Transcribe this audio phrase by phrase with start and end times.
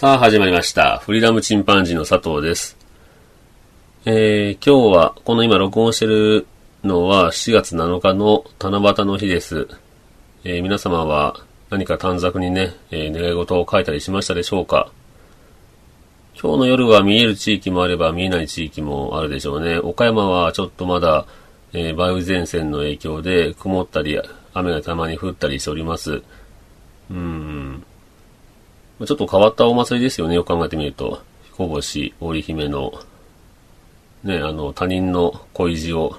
[0.00, 0.96] さあ始まりました。
[0.96, 2.78] フリーダムチンパンジーの佐藤です。
[4.06, 6.46] えー、今日は、この今録音してる
[6.82, 9.68] のは4月7日の七夕の日です。
[10.42, 14.90] えー、皆様は何か短冊にね、えー、願い事を書いたりしましたでしょうか
[16.32, 19.76] 今日の夜は見える地域もあれば見えない地域もあるでしょうね。
[19.76, 21.26] 岡山はちょっとまだ、
[21.74, 24.18] えー、梅雨前線の影響で曇ったり
[24.54, 26.22] 雨がたまに降ったりしております。
[27.10, 27.84] うん。
[29.06, 31.22] ちょっと変わったお祭りですよね、よく考えてみると。
[31.52, 32.92] 彦星、織姫の、
[34.24, 36.16] ね、あの、他人の恋路を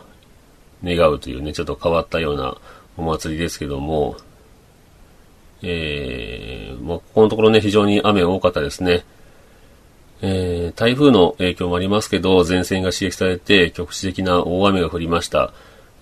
[0.84, 2.58] 願うというね、ちょっと変わったような
[2.98, 4.18] お祭りですけども、
[5.64, 9.04] えー、まあ、ここのところね、非常に雨多かったですね。
[10.24, 15.54] えー、台風の影響もありますけど、前線が刺激されて局地的な大雨が降りました。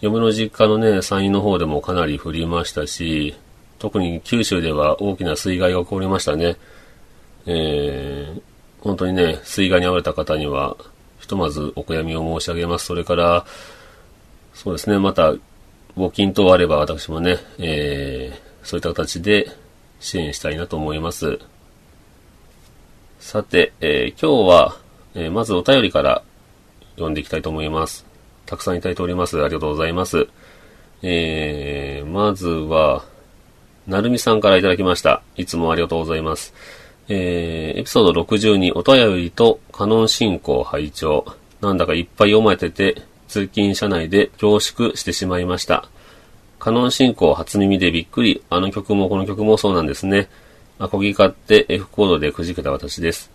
[0.01, 3.35] 嫁の実家のね、山陰の方でもかなり降りましたし、
[3.79, 6.57] 特に九州では大きな水害が起こりましたね。
[7.45, 8.41] えー、
[8.81, 10.77] 本当にね、水害に遭われた方には、
[11.19, 12.85] ひとまずお悔やみを申し上げます。
[12.85, 13.45] それから、
[14.53, 15.33] そうですね、また、
[15.97, 19.49] 募金等あれば私もね、えー、そういった形で
[19.99, 21.39] 支援したいなと思います。
[23.19, 24.77] さて、えー、今日は、
[25.15, 26.21] えー、まずお便りから
[26.95, 28.05] 読んでいきたいと思います。
[28.45, 29.41] たくさんいただいております。
[29.43, 30.27] ありがとうございます。
[31.01, 33.05] えー、まずは、
[33.89, 35.23] なるみさんからいただきました。
[35.35, 36.53] いつもありがとうございます。
[37.07, 41.25] えー、エピソード62、お便りとカノン進行拝聴
[41.59, 45.89] なんだかいっぱい読まれてて、通勤車内で恐縮してしまいました。
[46.59, 50.29] カノン進行初耳でびっくり、あの曲もこの曲もそうなんですね。
[50.77, 53.31] アコギ買って F コードでくじけた私です。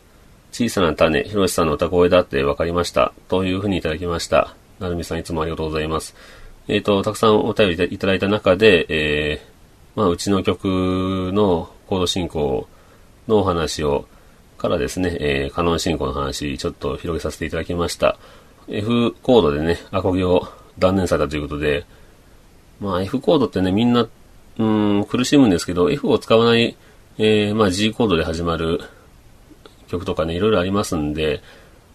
[0.52, 3.12] 小さな種、ひろしさんの歌声だって分かりました。
[3.26, 4.54] というふうにいただきました。
[4.78, 6.14] なるみさんいつもありがとうございます。
[6.68, 9.53] えっ、ー、と、たくさんお便りいただいた中で、えー、
[9.96, 12.66] まあ、うちの曲のコード進行
[13.28, 14.06] のお話を、
[14.58, 18.18] からですね、えー、カノン進行の話、ちょっと広げさせていただきました。
[18.68, 21.84] F コードでね、アコギを断念されたということで、
[22.80, 24.08] まあ F コードってね、みんな、
[24.58, 26.76] うん、苦しむんですけど、F を使わない、
[27.18, 28.80] えー、まあ G コードで始まる
[29.88, 31.42] 曲とかね、いろいろありますんで、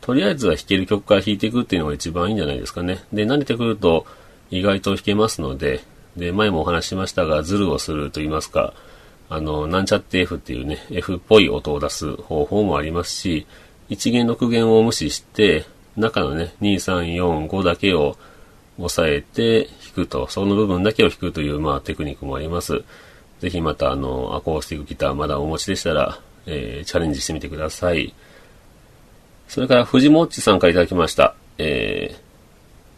[0.02, 3.04] とりあえずは弾ける曲から弾いていくっていうのが一番いいんじゃないですかね。
[3.12, 4.06] で、慣れてくると
[4.52, 5.82] 意外と弾けますので、
[6.20, 8.74] で、前もお話ししましたが、ズルをすると言いますか、
[9.30, 13.46] あの、なんちゃって F っていうね、F っぽい音を出す方法もありますし、
[13.90, 15.66] 1弦6弦を無視して、
[15.96, 18.18] 中のね、2、3、4、5だけを
[18.80, 22.84] 押さえて弾くと、その部分だけを弾くという、まあ、テクニックもあります。
[23.40, 28.14] ぜひまた、あの、アコースティックギターまだお持ちでしたら、えー、チャレンジしてみてください。
[29.48, 31.36] それから、藤もっちさんから頂きました。
[31.58, 32.29] えー、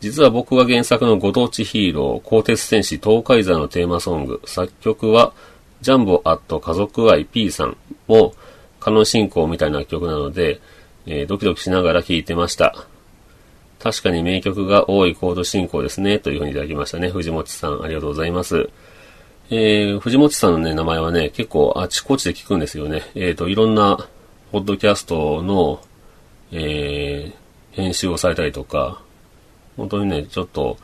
[0.01, 5.31] 実は僕が原作のご当地ヒーロー、鋼鉄戦士東海山のテーマソング、作曲は、
[5.81, 8.33] ジャンボアット家族愛 P さんも、
[8.79, 10.59] カノン進行みたいな曲なので、
[11.05, 12.87] えー、ドキドキしながら聴いてました。
[13.77, 17.09] 確かに名曲が多いコード進行ですね、というふうにいただきましたね。
[17.09, 18.69] 藤本さん、ありがとうございます。
[19.51, 23.03] えー、藤本さんのね、名前はね、結構あちこちで聞くんですよね。
[23.13, 24.07] えっ、ー、と、いろんな、
[24.51, 25.79] ポッドキャストの、
[26.51, 29.01] えー、編集をされたりとか、
[29.77, 30.77] 本当にね、ちょっと、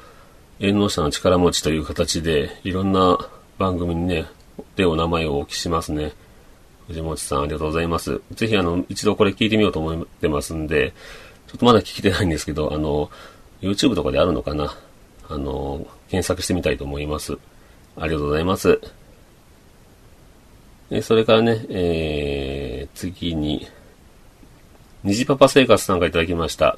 [0.59, 3.17] 縁の下の力持ちという形で、いろんな
[3.57, 4.25] 番組にね、
[4.75, 6.13] でお名前をお聞きしますね。
[6.87, 8.21] 藤本さん、ありがとうございます。
[8.31, 10.93] ぜひ、あの、一度これ聞いてみようと思ってますんで、
[11.47, 13.09] ちょっとまだ聞きてないんですけど、あの、
[13.61, 14.77] YouTube とかであるのかな
[15.29, 17.37] あの、検索してみたいと思います。
[17.97, 18.79] ありがとうございます。
[20.89, 23.67] えそれからね、えー、次に、
[25.03, 26.77] 虹パパ生活さんがいただきました。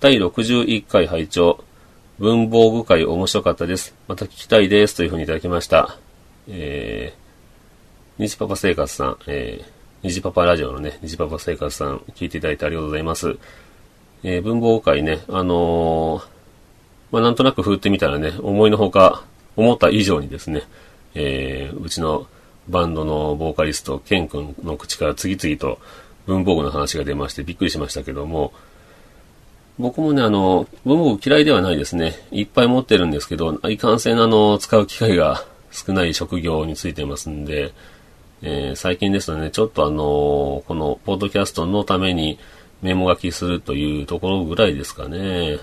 [0.00, 1.64] 第61回拝聴
[2.20, 3.96] 文房具会面白かったです。
[4.06, 4.94] また聞きたいです。
[4.94, 5.98] というふうにいただきました。
[6.46, 9.66] えー、虹パパ生活さん、えー、
[10.04, 13.38] 虹パパラジオのね、虹パパ生活さん、聞いていただいてありがとうございます。
[14.22, 16.26] えー、文房具会ね、あのー、
[17.10, 19.24] まあ、なんとなく振ってみたらね、思いのほか、
[19.56, 20.62] 思った以上にですね、
[21.16, 22.28] えー、うちの
[22.68, 25.80] バンドのボーカリスト、ケン君の口から次々と
[26.26, 28.52] 文房具の話が出ましてびっくりしましたけども、
[29.78, 32.14] 僕もね、あの、文房具嫌いではないですね。
[32.32, 37.72] いっぱい持ってるんですけど、いかんせんあの、使う機会が少ない職業についてますんで、
[38.42, 42.38] えー、最近ですとね、ちょっとあのこのポッドキャストのために
[42.82, 45.58] メモ書きするというところぐらいですかね。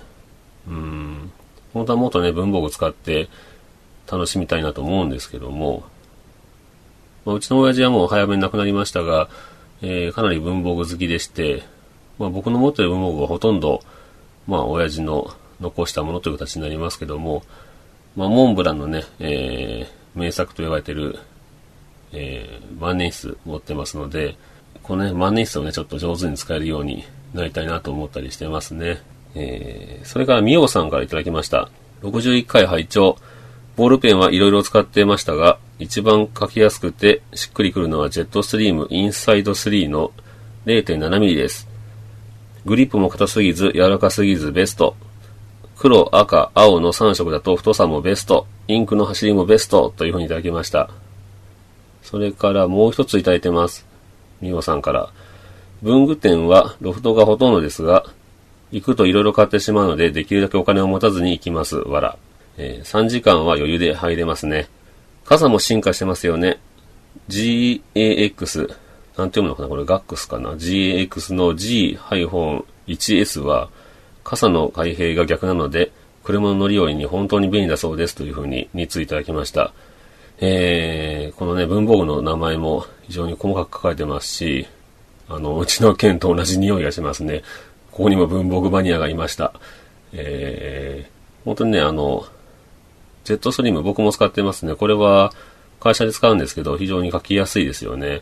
[0.68, 1.32] うん。
[1.74, 3.30] 本当はもっとね、文房具使って
[4.12, 5.84] 楽しみたいなと思うんですけども、
[7.26, 9.30] まあ、うちの親父はもう早めに亡くなりましたが、
[9.82, 11.64] えー、かなり文房具好きでして、
[12.20, 13.82] まあ、僕の持ってる文房具はほとんど、
[14.48, 17.44] まあ、親父の残したものという形になりますけども、
[18.16, 21.20] まあ、モンブランのね、えー、名作と言われてる、
[22.14, 24.38] えー、万年筆持ってますので、
[24.84, 27.04] このね、万年筆をね、ちょっと上手に使えるように
[27.34, 29.02] なりたいなと思ったりしてますね。
[29.34, 31.70] えー、それから、みおさんからいただきました。
[32.02, 33.18] 61回拝聴
[33.76, 40.14] ボールペンはいろいろ使ってましたが、一番書きやすくてしっくりくるのはジェットストリームインサイド3の
[40.66, 41.68] 0.7mm です。
[42.66, 44.96] グリップも硬すぎず柔らかすぎずベスト。
[45.78, 48.48] 黒、赤、青の3色だと太さもベスト。
[48.68, 50.90] インクの走りもベストというふうにいただきました。
[52.02, 53.86] それからもう一ついただいてます。
[54.42, 55.10] みおさんから。
[55.84, 58.06] 文具店はロフトがほとんどですが、
[58.72, 61.78] 行くと色々買ってしまうので、できるだけお金を持たずに行きます。
[61.78, 62.18] わら。
[62.58, 64.70] えー、3時間は余裕で入れますね。
[65.24, 66.60] 傘も進化してますよね。
[67.30, 68.76] GAX、
[69.18, 73.70] なんて読むのかなこれ GAX かな ?GX の G-1S は、
[74.24, 75.92] 傘の開閉が逆なので、
[76.24, 79.74] 車の乗り降りに本当に便利だそうですというふうに、についただきました。
[80.40, 84.68] えー、このね、文房具の名前も非常に細かく書かれてますし、
[85.30, 87.44] あの、うちの剣と同じ匂いがしますね。
[87.92, 89.54] ここにも文房具マニアがいました。
[90.12, 92.26] えー、本当にね、あの、
[93.24, 94.76] ジェットストリーム僕も使ってますね。
[94.76, 95.32] これは
[95.80, 98.22] 会社で使うんですけど、非常に書きやすいですよね。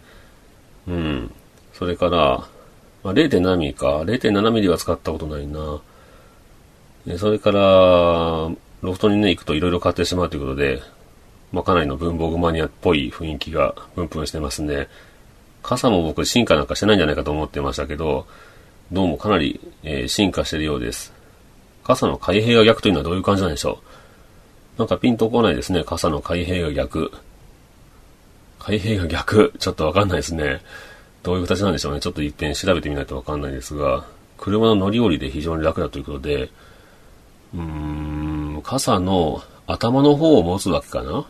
[0.88, 1.32] うん。
[1.74, 2.48] それから、
[3.04, 4.02] まあ、0.7ミリか。
[4.02, 5.82] 0.7ミリは使ったことないな。
[7.18, 7.60] それから、
[8.82, 10.82] ロフトにね、行くと色々買ってしまうということで、
[11.52, 14.88] まあ、かなりの文房具マニアっぽい雰囲気がプンプンしてますね。
[15.62, 18.26] 傘も僕進化なんかしてないんじゃないかと思ってましたけど、
[18.92, 21.14] どうもかなり、えー、進化してるようです。
[21.84, 23.80] 傘の開閉が逆というのはどういう感じなんでしょ
[24.78, 25.84] うなんかピンとこないですね。
[25.84, 27.12] 傘の開閉が逆。
[28.64, 29.54] 開閉が逆。
[29.60, 30.62] ちょっとわかんないですね。
[31.22, 32.00] どういう形なんでしょうね。
[32.00, 34.06] ちょっと一遍調べてみないとわかんないですが、
[34.38, 36.50] 車の乗り降りで非常に楽だということで、
[37.54, 41.26] うーん、傘の頭の方を持つわけかな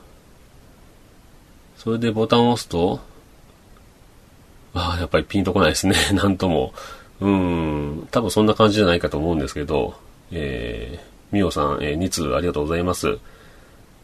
[1.77, 3.00] それでボタンを押すと、
[4.75, 5.95] ああ、やっぱりピンとこないですね。
[6.13, 6.74] なんとも。
[7.19, 9.95] うーん、多分そんな感じじゃないかと思うんですけど、
[10.31, 13.18] えー、みおさん、えー、2通ありがとうございます。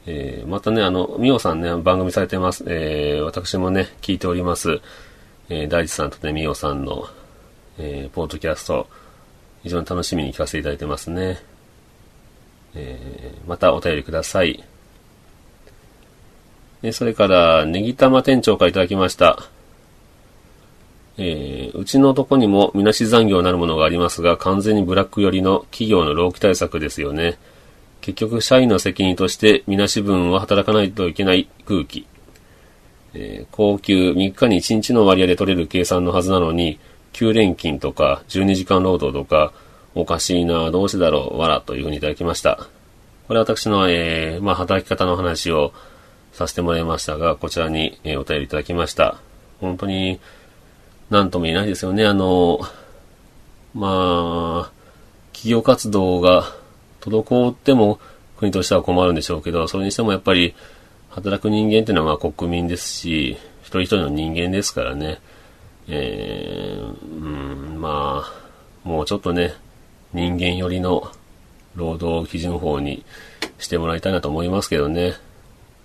[0.06, 2.64] えー、またね、あの、みおさんね、番組されてます。
[2.68, 4.82] えー、私もね、聞いております。
[5.50, 7.08] えー、大地さんとね、みおさんの、
[7.78, 8.88] えー、ポートキャスト、
[9.64, 11.40] 非常に楽しみに聞かせていただいてますね。
[12.76, 14.64] えー、またお便りください。
[16.82, 19.50] えそれから、ネギ玉店長からいただきました。
[21.18, 27.38] えー、うちのとこにもみなし残業なるものがありますが、完全にブラック寄りの企業の労基対策ですよね。
[28.02, 32.08] 結局、社員の責任として、みなし分は働かないといけない空気。
[33.14, 36.80] えー、高級3日に1日の割合で取れる計算のはずなのに、
[37.14, 39.54] 9連勤とか12時間労働とか、
[39.96, 42.68] おかしいな、どうしてだろう、わら、というふうにいただきました。
[43.28, 45.74] これは私の、えー、まあ、働き方の話を
[46.32, 49.18] させてもらいましたが、こちらに、えー、お便りいただきました。
[49.60, 50.20] 本当に、
[51.10, 52.06] なんとも言えないですよね。
[52.06, 52.60] あの、
[53.74, 54.72] まあ、
[55.34, 56.56] 企業活動が
[57.02, 58.00] 滞っても
[58.38, 60.56] 国としては困るんでしょうけど、それにしてもやっぱり
[61.10, 65.20] 働く人間っていうのはま国民ですし、一人一人の人間ですからね、
[65.88, 69.54] えー、うん、まあ、もうちょっとね、
[70.14, 71.12] 人間寄りの
[71.76, 73.06] 労働基準法に
[73.58, 75.14] してもらいたいなと思いますけどね。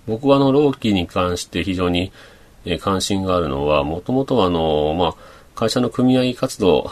[0.06, 2.12] 僕はあの、労基に関して非常に、
[2.66, 5.14] え関心があるのは、もともとあの、まあ、
[5.54, 6.90] 会社の組合活動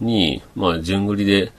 [0.00, 1.52] に、まあ、順繰りで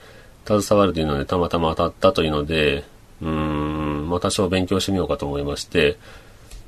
[0.46, 2.84] 携わるというので、たまたま当たったというので、
[3.20, 5.98] うーん、まあ、多少勉強してみようかと思いまして、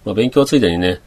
[0.04, 1.00] まあ、勉強ついでにね、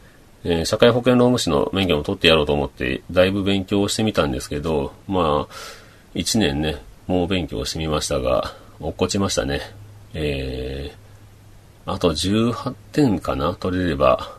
[0.44, 5.54] えー、社会保険労務士の免許も取ってやろうと思って、だいぶ勉強してみたんですけど、まあ、
[6.14, 9.60] 1年ね、もう勉強してみましたが、落っこちましたね。
[10.14, 14.36] えー、あと18点かな取れれば、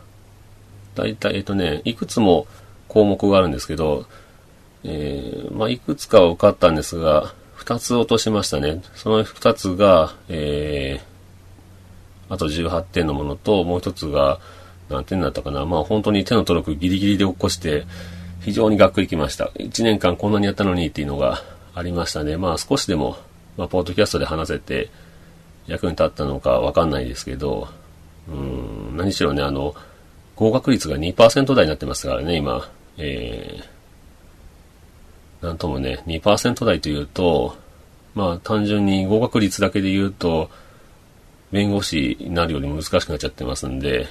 [0.94, 2.46] だいたい、えっとね、いくつも
[2.88, 4.06] 項目があるんですけど、
[4.84, 8.82] えー、まあ、いくつかは受かったんですが、2つ落としましたね。
[8.94, 14.40] その2つが、えー、あと18点のものと、もう1つが、
[14.88, 15.64] 何点だったかな。
[15.64, 17.86] まあ、本当に手の届くギリギリで落っこして、
[18.40, 19.46] 非常にがっくりきました。
[19.56, 21.42] 1年間こんなにやったのにっていうのが
[21.74, 22.36] ありましたね。
[22.36, 23.16] まあ、少しでも、
[23.56, 24.90] まあ、ポッドキャストで話せて、
[25.66, 27.68] 役に立ったのかわかんないですけど、
[28.28, 29.74] うん、何しろね、あの、
[30.36, 32.68] 合格率が2%台になってますからね、今。
[32.98, 33.64] えー、
[35.44, 37.56] なんともね、2%台というと、
[38.14, 40.50] まあ単純に合格率だけで言うと、
[41.52, 44.08] 弁護士になるよりも難しくなっちゃってますんで、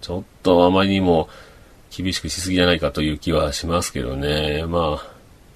[0.00, 1.28] ちょっとあまりにも
[1.96, 4.64] 厳しくしすぎじゃないかという気はしますけどね。
[4.66, 5.12] まあ、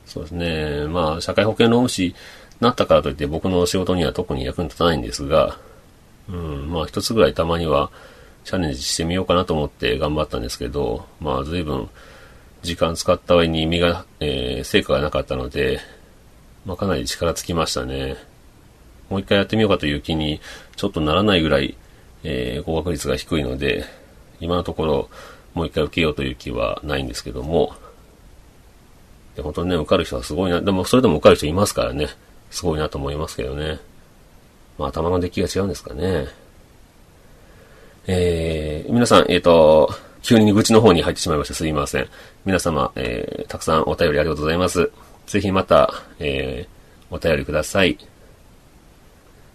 [0.06, 0.86] そうですね。
[0.86, 2.14] まあ、社会保険労務士に
[2.60, 5.58] なったからといって僕の仕事には特に役に立たないんですが、
[6.28, 7.90] うん、まあ一つぐらいたまには
[8.44, 11.88] チャレンジしてみようかなと思って頑張ったんですけど、まあ随分
[12.66, 15.80] 時間使った上に身が、えー、成果がなかったので、
[16.64, 18.16] まあかなり力尽きましたね。
[19.08, 20.40] もう一回やってみようかという気に
[20.74, 21.76] ちょっとならないぐらい、
[22.24, 23.84] えー、合格率が低いので、
[24.40, 25.08] 今のところ
[25.54, 27.74] もう一回受けようという気はないんですけども、
[29.36, 30.60] で本当にね、受かる人はすごいな。
[30.60, 32.08] でもそれでも受かる人いますからね、
[32.50, 33.78] すごいなと思いますけどね。
[34.76, 36.26] まあ頭の出来が違うんですかね。
[38.08, 39.90] えー、皆さん、えっ、ー、と、
[40.26, 41.54] 急に愚痴の方に入ってしまいました。
[41.54, 42.08] すいません。
[42.44, 44.90] 皆様、えー、たくさんお便りありがとうございます。
[45.26, 47.96] ぜひまた、えー、お便りください。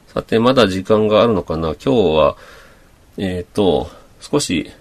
[0.08, 2.38] さて、まだ時間があるのかな今日は、
[3.18, 3.90] えっ、ー、と、
[4.22, 4.72] 少し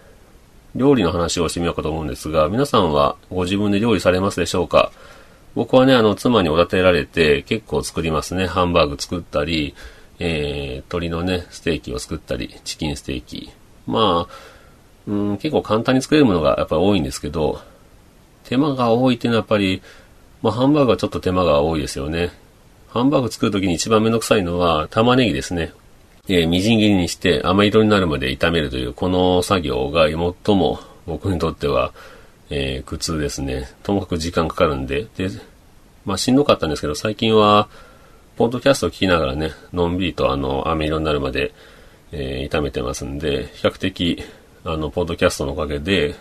[0.76, 4.92] 料理の話をしてみようかと思うんですが、皆さんはご自分で料理されますでしょうか？
[5.56, 8.47] 僕はね、あの、妻におだてられて結構作りますね。
[8.47, 9.75] ハンバーグ作ったり、
[10.20, 13.50] えー、鶏のね、ステーキを作ったり、チキンステーキ。
[13.88, 14.50] まあ、
[15.10, 17.60] うん、結構簡単に作れるものがやっぱり多いんですけど、
[18.44, 19.82] 手間が多いっていうのはやっぱり、
[20.40, 22.30] まあ、ハンバーグはちょっと手間が多いですよね。
[22.88, 25.72] ハンバーグ作るときに一番めんどくさいのは玉ねぎですね。
[26.28, 30.16] えー、みじん切りにして甘色になるまで炒めるというこの作業が最
[30.54, 31.92] も僕にとっては、
[32.50, 33.68] えー、苦痛ですね。
[33.82, 35.08] ともかく時間かかるんで。
[35.16, 35.28] で、
[36.04, 37.68] まあしんどかったんですけど、最近は、
[38.36, 41.52] ポッドキャストを聞きながらね、のんびりとあの、飴色になるまで、
[42.12, 44.24] えー、炒めてますんで、比較的、
[44.64, 46.14] あの、ポッドキャストのおかげで、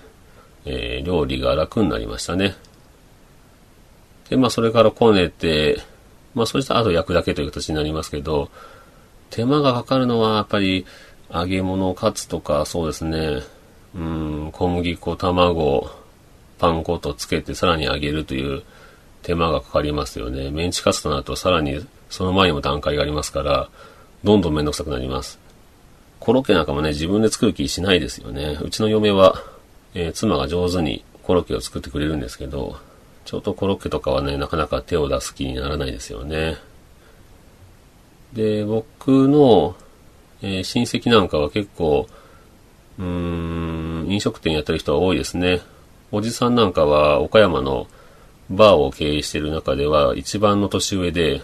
[0.65, 2.55] えー、料理が楽になりましたね。
[4.29, 5.81] で、まあそれからこねて、
[6.35, 8.49] まあそうしたあと焼くだけという形になりますけど、
[9.29, 10.85] 手間がかかるのはやっぱり
[11.31, 13.41] 揚げ物、カツとかそうですね、
[13.95, 15.89] うん、小麦粉、卵、
[16.59, 18.63] パン粉とつけてさらに揚げるという
[19.23, 20.49] 手間がかかりますよね。
[20.51, 23.69] メンチカツとなるとさらにその前にも段階がありますから、
[24.23, 25.39] どんどんめんどくさくなります。
[26.19, 28.57] コロッケなんかもね、自分で作る気しないですよね。
[28.61, 29.41] うちの嫁は、
[29.93, 32.77] えー、妻が上手にコロッケを作ってくれるんですけど、
[33.25, 36.57] ちょっとコロッケとかはね、なかなか手を出す気にならないですよね。
[38.33, 39.75] で、僕の、
[40.41, 42.07] えー、親戚なんかは結構、
[42.97, 45.61] うーん、飲食店やってる人は多いですね。
[46.11, 47.87] おじさんなんかは岡山の
[48.49, 51.41] バーを経営してる中では一番の年上で、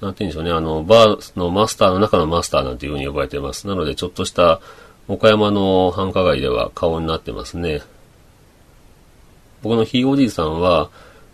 [0.00, 3.66] なんて言うんでしょうね、あの、バーのマスターの中のマスターなんていう風に呼ばれてます。
[3.66, 4.60] なので、ちょっとした
[5.08, 7.80] 岡山の繁華街では顔になってますね。
[9.62, 10.90] 僕のひいおじいさんは、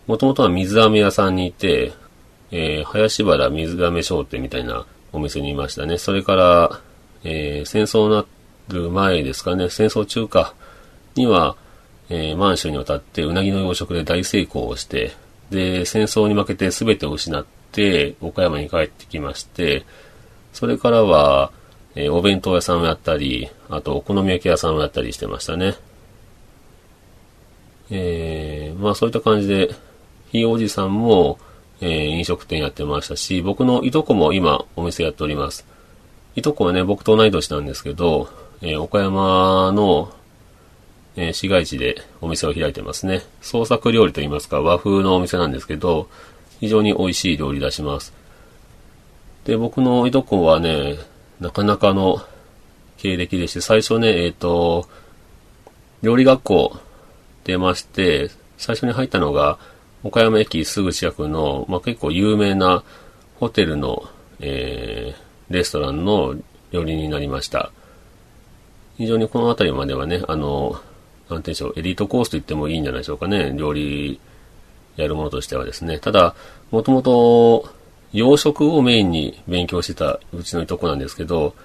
[0.07, 1.93] もともとは水飴屋さんにいて、
[2.51, 5.97] えー、林原水亀商店みたいなお店にいましたね。
[5.97, 6.81] それから、
[7.23, 8.25] えー、戦争にな
[8.69, 10.53] る前ですかね、戦争中か、
[11.15, 11.55] には、
[12.09, 15.11] えー、満州に渡ってうなぎの養殖で大成功をして、
[15.49, 17.62] で、戦争に負けて全てを失って、
[18.21, 19.85] 岡山に帰ってきまして、
[20.53, 21.51] それからは、
[21.95, 25.75] えー、お弁当屋さんをやったり、あとお好み焼き屋さんをやったりしてましたね。
[27.91, 29.75] えー、まあそういった感じで、
[30.31, 31.39] ひいおじさんも、
[31.81, 35.65] えー、飲食店やってましたし、僕のいとこも今お店やっております。
[36.35, 38.29] いとこはね、僕と同い年なんですけど、
[38.61, 40.11] えー、岡山の、
[41.15, 43.21] えー、市街地でお店を開いてますね。
[43.41, 46.07] 創作料理といいますか和風のお店なんですけど、
[46.63, 48.13] 非常に美味しい料理出します。
[49.43, 50.95] で、僕のいとこはね、
[51.41, 52.21] なかなかの
[52.95, 54.87] 経歴でして、最初ね、えっ、ー、と、
[56.03, 56.77] 料理学校
[57.43, 59.59] 出まして、最初に入ったのが、
[60.05, 62.85] 岡山駅すぐ近くの、まあ、結構有名な
[63.41, 64.05] ホテルの、
[64.39, 66.33] えー、レストランの
[66.71, 67.73] 料理になりました。
[68.95, 70.81] 非常にこの辺りまではね、あの、なんて
[71.27, 74.21] 言うんでしょう、エリートコースと言ってもいいんじゃないでしょうかね、料理
[74.95, 75.99] やるものとしてはですね。
[75.99, 76.35] ただ、
[76.71, 77.69] もともと
[78.13, 81.55] 洋食をメインに勉強してたうちのいとこなんですけど、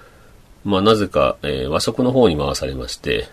[0.63, 3.27] まあなぜか、えー、和食の方に回されまして、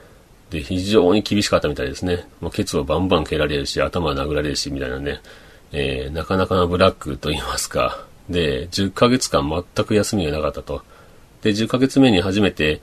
[0.51, 2.27] で、非常に厳しかったみたいですね。
[2.41, 5.21] もうケツをバンバン蹴られるし、頭殴られるし、みたいなね。
[5.73, 8.05] えー、なかなかなブラックと言いますか。
[8.29, 10.83] で、10ヶ月間全く休みがなかったと。
[11.43, 12.81] で、10ヶ月目に初めて、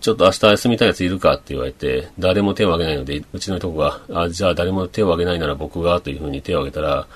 [0.00, 7.06] ちょっと明日休みたいやついるかって言われて、誰も手を挙げないので、うちのとこが、あ、じゃあ誰も手を挙げないなら僕が、というふうに手を挙げたら、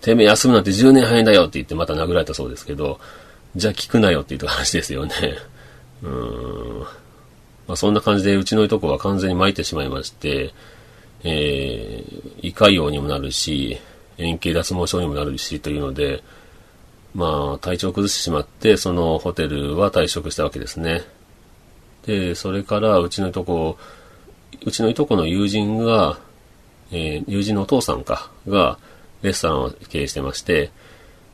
[0.00, 3.00] てめえ休むなんて10年早いんだよって言ってまた殴られたそうですけど、
[3.56, 5.14] じゃあ聞くなよって言った話ですよね。
[6.02, 6.80] うーん。
[7.66, 10.54] まあ、そんな感じでうちのいとこは完全に巻いてしまいまして、
[11.24, 13.78] えー、胃潰瘍にもなるし、
[14.16, 16.22] 円形脱毛症にもなるしというので、
[17.14, 21.04] まあ、体調を崩してしまって、そのホテルは退職したわけですね。
[22.08, 23.76] で、それからうちのいとこ、
[24.64, 26.18] うちのいとこの友人が、
[26.90, 28.78] えー、友人のお父さんか、が、
[29.20, 30.70] レストランを経営してまして、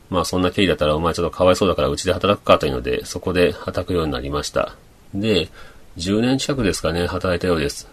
[0.09, 4.75] まあそんな経緯だったらお前ちょっとかわいそうだからうちで働くかというので、そこで働くようになりました。
[5.13, 5.47] で、
[5.95, 7.87] 10年近くですかね、働いたようです。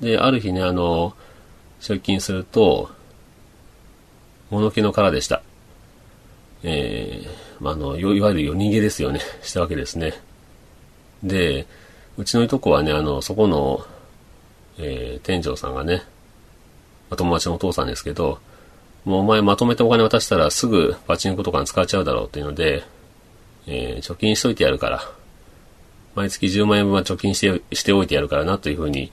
[0.00, 1.14] で、ある日ね、あの、
[1.78, 2.90] 出勤すると、
[4.50, 5.42] 物気の殻でした。
[6.64, 10.14] えー、まあ、あの、いわゆる夜逃げですよね、したわけですね。
[11.22, 11.66] で、
[12.16, 13.84] うちのいとこはね、あの、そこの、
[14.78, 16.02] えー、店長さんがね、
[17.16, 18.38] 友達のお父さんですけど、
[19.04, 22.84] もうお前まとめてお金渡したらすぐパチンコとかに使っちゃうだろうっていうので、
[23.66, 25.02] えー、貯金しといてやるから、
[26.14, 29.12] 毎月10万円分は貯金してしておいてやるからなというふうに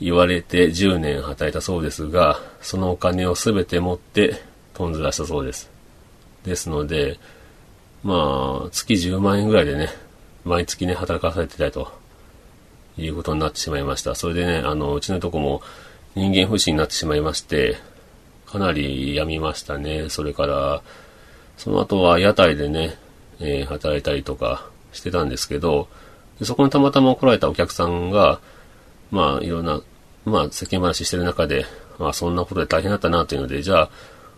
[0.00, 4.40] 言われて10年働いたそうですが、そのお金をすべて持って
[4.74, 5.70] トンズラしたそうです。
[6.44, 7.18] ですので、
[8.02, 9.88] まあ、月10万円ぐらいでね、
[10.44, 11.92] 毎月ね、働かされてたいと
[12.98, 14.14] いうことになってしまいました。
[14.14, 15.62] それでね、あの、うちのとこも
[16.14, 17.76] 人間不信になってしまいまして、
[18.46, 20.08] かなり病みましたね。
[20.10, 20.82] それから、
[21.56, 22.96] その後は屋台でね、
[23.40, 25.88] えー、働いたりとかしてたんですけど、
[26.42, 28.40] そこにたまたま来られたお客さんが、
[29.10, 29.80] まあ、いろんな、
[30.24, 31.66] まあ、世間話してる中で、
[31.98, 33.90] まあ、そんなことで大変だったなというので、じゃあ、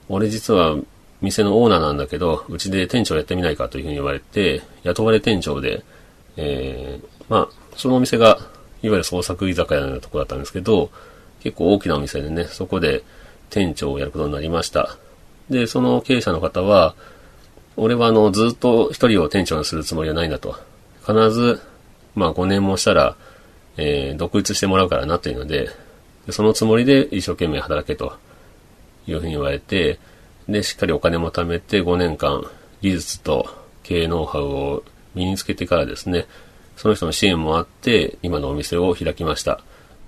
[0.08, 0.76] 俺実は
[1.22, 5.82] 店のオーナーなんだけど、うちで店長やってみないかというふうに言われて、雇われ店長で、
[6.36, 8.38] えー、まあ、そのお店が、
[8.82, 10.90] いわゆる創作居酒屋のようなところだったんですけど、
[11.40, 13.02] 結構大きなお店でね、そこで
[13.50, 14.96] 店長をやることになりました。
[15.50, 16.94] で、その経営者の方は、
[17.76, 20.56] 俺はあの、ずっと一人を店長にするつもりはないんだと。
[21.00, 21.60] 必ず、
[22.14, 23.16] まあ5年もしたら、
[23.76, 25.68] えー、独立してもらうからなというので、
[26.26, 28.16] でそのつもりで一生懸命働けと
[29.06, 29.98] いうふうに言われて、
[30.48, 32.44] で、しっかりお金も貯めて5年間
[32.80, 33.48] 技術と
[33.82, 36.26] 経営ノウハウを身につけてからですね、
[36.76, 39.60] その人の支援もあって、今のお店を開きました。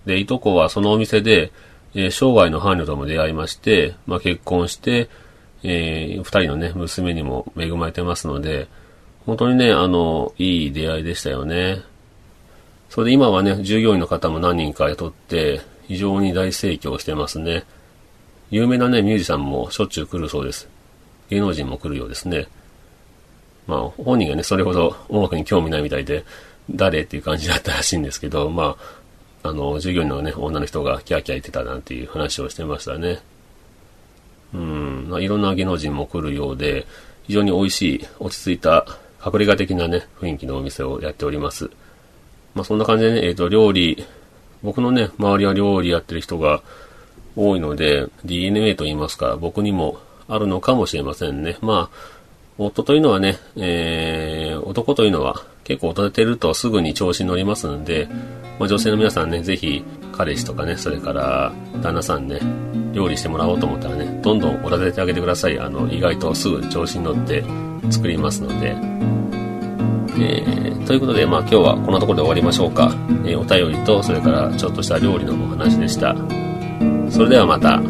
[0.05, 1.53] で、いとこはそのお店で、
[1.95, 5.09] えー、生涯の伴侶とも出会いまして、まあ、結婚して、
[5.63, 8.69] えー、二人のね、娘にも恵まれてますので、
[9.25, 11.83] 本当にね、あの、いい出会いでしたよね。
[12.91, 17.65] それで今はね、従業員の方も何人か雇って、非常に大盛況してますね。
[18.51, 20.69] 有名なね、ミュージシャンもしょっちゅう来るそうです。
[21.31, 22.47] 芸能人も来るようですね。
[23.67, 26.25] まあ、本人がね、それほど音楽に興味ないみたいで、
[26.71, 28.77] 誰っていう感じだったらしいんですけど、ま
[29.43, 33.21] あ、あの、従業員のね、女の人がキャーキャー言ってたなんていう話をしてましたね。
[34.55, 36.87] うん、まあ、いろんな芸能人も来るようで、
[37.27, 38.87] 非常に美味しい、落ち着いた、
[39.25, 41.71] 隠れ家的なね、雰囲気のお店をやっております。
[42.55, 44.05] まあ、そんな感じでね、えっ、ー、と、料理、
[44.63, 46.63] 僕のね、周りは料理やってる人が
[47.37, 49.99] 多いので、DNA と言いますか、僕にも
[50.29, 51.59] あるのかもしれませんね。
[51.61, 52.16] まあ、
[52.59, 58.09] 夫というのはね、えー、男というのは結構踊れてるとすぐに調子に乗りますので、
[58.59, 62.41] まあ、女性の皆さんね、ぜひ彼氏とかね、それから旦那さんね、
[62.95, 65.59] 料理してもらおうと思ったらね、どんどんおだててあげてください。
[65.59, 67.45] あの、意外とすぐ調子に乗って
[67.91, 68.75] 作りますので。
[70.19, 72.91] えー、ということで、まあ今日はこんなところで終わりましょうか。
[73.25, 76.17] えー、お便りと、それからちょっとした料理のお話でした。
[77.11, 77.83] それではまた、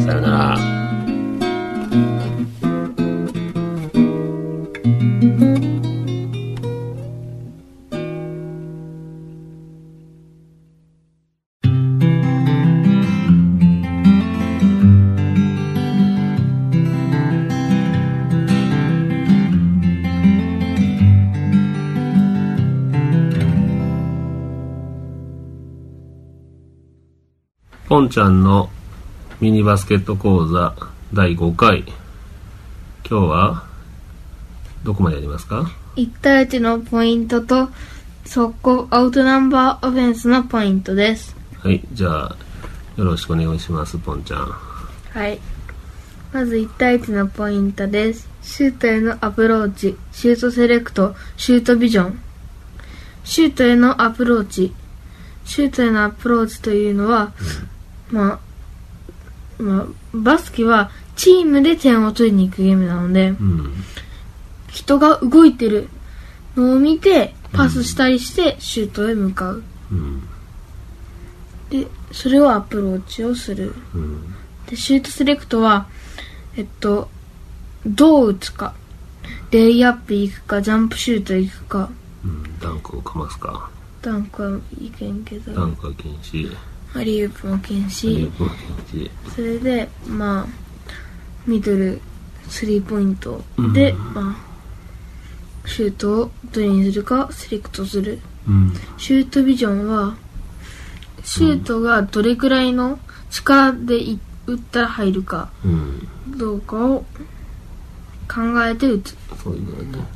[0.00, 2.25] さよなら。
[28.06, 28.70] ポンちゃんの
[29.40, 30.76] ミニバスケット講座
[31.12, 31.80] 第5回。
[33.04, 33.64] 今日は
[34.84, 37.68] どこまでやりますか ?1 対1のポイントと
[38.24, 41.34] 速攻アウトナンバーオフェンスのポイントです。
[41.58, 42.36] はい、じゃあ
[42.96, 44.46] よろしくお願いします、ポンちゃん。
[45.10, 45.40] はい。
[46.32, 48.28] まず1対1のポイントです。
[48.40, 52.20] シュートへのアプローチ、シュートセレクト、シュートビジョン。
[53.24, 54.72] シュートへのアプローチ。
[55.44, 57.75] シュートへのアプローチというのは、うん
[58.10, 58.40] ま
[59.58, 63.72] あ、まあ、バスケはチームで点を取りに行くゲームなので、うん、
[64.68, 65.88] 人が動いてる
[66.56, 70.28] のを見てパスしたりしてシュートへ向かう、うん、
[71.70, 74.34] でそれをアプローチをする、うん、
[74.68, 75.86] でシュートセレクトは
[76.56, 77.08] えっと
[77.86, 78.74] どう打つか。
[79.50, 81.88] レイアップ行くかジャンプシュート行くか、
[82.60, 83.70] ダンクをかますか。
[84.02, 85.52] ダンクはいけんけど。
[85.52, 86.52] ダンクは禁止
[86.94, 90.66] アリウープも禁リ止それでまあ
[91.46, 92.00] ミドル
[92.48, 93.42] スリーポイント
[93.74, 94.14] で、うん。
[94.14, 98.20] まあシュートをどれにするかセレクトする。
[98.48, 98.72] うん。
[98.98, 100.16] シュートビジョンは
[101.24, 102.98] シュートがどれくらいの
[103.30, 106.08] 力でい打ったら入るかうん。
[106.38, 107.04] どうかを
[108.28, 109.16] 考えて打つ。
[109.42, 109.56] そう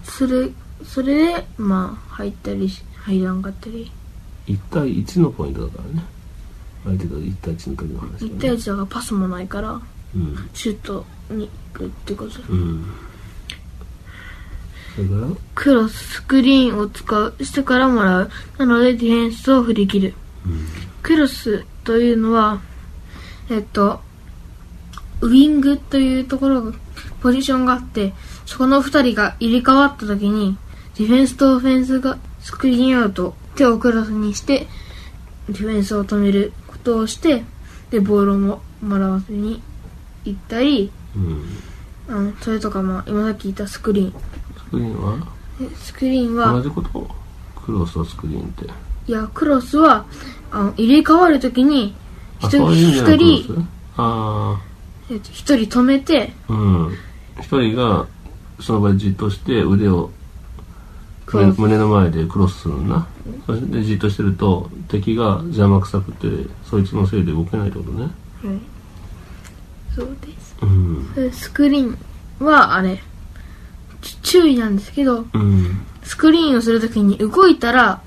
[0.05, 0.51] それ
[0.85, 3.91] それでまあ入ったりし入らんかったり。
[4.47, 6.05] 1対1のポイントだからね
[6.85, 8.33] 相手と1対1の時の話だね。
[8.33, 9.81] 1対1だからパスもないから
[10.15, 10.51] うん。
[10.55, 12.85] シュートに行くってことうん。
[14.97, 15.27] それから？
[15.55, 18.31] クロススクリーンを使うしてからもらう。
[18.59, 20.15] なのでディフェンスを振り切る。
[20.47, 20.67] うん。
[21.03, 22.61] クロスというのは
[23.51, 24.01] えっと
[25.21, 26.73] ウィングというところが
[27.21, 28.15] ポジションがあって
[28.47, 30.57] そこの2人が入れ替わった時に
[30.97, 34.67] ディフェンスとオフェンスがスクリーンアウト手をクロスにして
[35.49, 37.45] ディフェンスを止めることをして
[37.91, 39.63] でボールをももらわずに
[40.25, 42.37] 行ったりうん。
[42.41, 44.13] それとかまあ今さっき言ったスクリーン。
[44.17, 45.27] スクリーンは？
[45.61, 47.11] でスクリーンは同じこと？
[47.65, 48.65] クロスとスクリーンって。
[49.07, 50.07] いやクロスは
[50.51, 51.95] あの入れ替わるときに
[52.41, 53.67] あ一人一人
[53.97, 54.61] あ
[55.11, 56.95] えっと一人止めてあうん。
[57.41, 58.07] 一人が
[58.61, 60.11] その場でじっとして腕を
[61.33, 63.07] 胸の前でクロスするんだ
[63.47, 66.29] それでじっとしてると敵が邪魔くさくて
[66.65, 68.03] そいつのせいで動けないってことね。
[68.03, 68.13] はい。
[69.95, 70.57] そうです。
[70.63, 71.15] うん。
[71.15, 72.99] でスクリーンはあれ
[74.01, 75.87] ち注意なんですけどうん。
[76.03, 78.01] スクリーンをするときに動いたら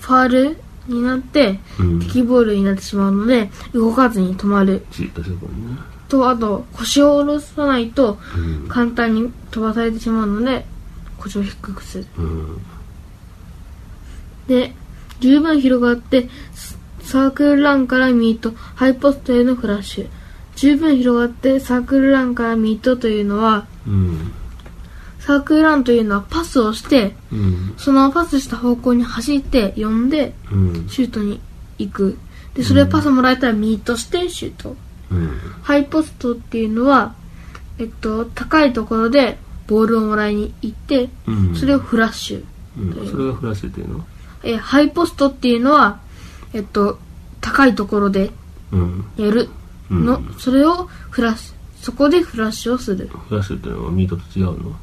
[0.00, 2.00] ファールになってうん。
[2.00, 4.86] 敵ボールになってしまうので動かずに止まる。
[4.90, 5.78] じっとしてるからね。
[6.08, 8.68] とあと腰を下ろさないとうん。
[8.68, 10.64] 簡単に飛ばされてしまうので
[11.18, 12.06] 腰を低くする。
[12.18, 12.62] うん。
[14.46, 14.74] で
[15.20, 18.52] 十分広がってスサークルランからミート。
[18.74, 20.08] ハイポストへのフラッシュ。
[20.56, 24.32] 十分広がってサークルランからミートというのはうん。
[25.20, 27.74] サークルランというのはパスをしてうん。
[27.76, 30.88] そのパスした方向に走って呼んでうん。
[30.88, 31.40] シュートに
[31.78, 32.18] 行く。
[32.54, 34.76] でそれパスもらえたらミートしてシュート。
[35.10, 35.38] うん。
[35.62, 37.14] ハイポストっていうのは
[37.78, 41.54] えっと高いところでボールをもらいに行ってうん。
[41.54, 42.44] それをフラッシュ。
[42.76, 43.08] うん。
[43.08, 44.04] それがフラッシュっていうの？
[44.42, 46.00] えハイポストっていうのは
[46.52, 46.98] えっと
[47.40, 48.30] 高いところで
[48.72, 49.04] うん。
[49.16, 49.48] やる
[49.90, 50.04] うん。
[50.04, 53.06] の、それをフラッシュそこでフラッシュをする。
[53.06, 54.76] フラッシュっていうのはミートと違うの？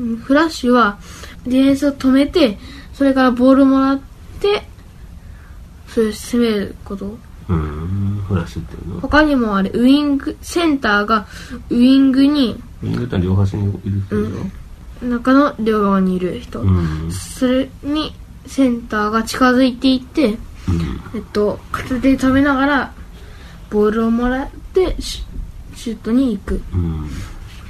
[0.00, 0.98] うんフラッシュは
[1.44, 2.58] ディフェンスを止めて
[2.92, 4.00] それからボールをもらっ
[4.40, 4.62] て
[5.88, 7.16] それを攻めること
[7.48, 8.24] うん。
[8.26, 11.26] フラッシュっていうの他にもあれウィングセンターが
[11.70, 17.10] ウィングにウィングって両端にいる人でしょ中の両側にいる人、うん。
[17.12, 18.14] それに
[18.46, 20.38] センターが近づいていってうん。
[21.14, 22.94] えっと片手で止めながら
[23.70, 26.62] ボールをもらってシュートに行くこ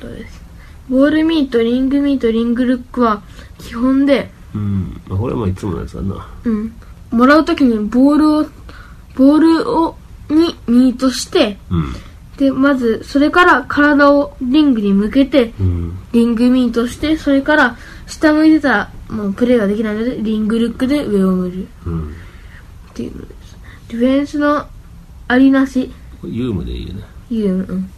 [0.00, 0.42] とです
[0.88, 3.22] ボールミートリングミートリングルックは
[3.58, 5.02] 基本でうん。
[5.08, 6.72] これはまあいつものやつだなうん。
[7.10, 8.46] もらうときにボールを
[9.16, 9.96] ボールを
[10.28, 11.94] にミートしてうん。
[12.36, 15.98] でまずそれから体をリングに向けてうん。
[16.12, 17.76] リングミートしてそれから
[18.06, 21.68] 下向いてたらもうプレーができないのでリングルックで上を向る。
[21.86, 22.14] うん。
[22.90, 23.56] っていうのです。
[23.88, 24.66] ディフェンスの
[25.28, 25.90] ありなし。
[26.22, 27.04] ユームでいいよね。
[27.30, 27.90] ユーム、うん、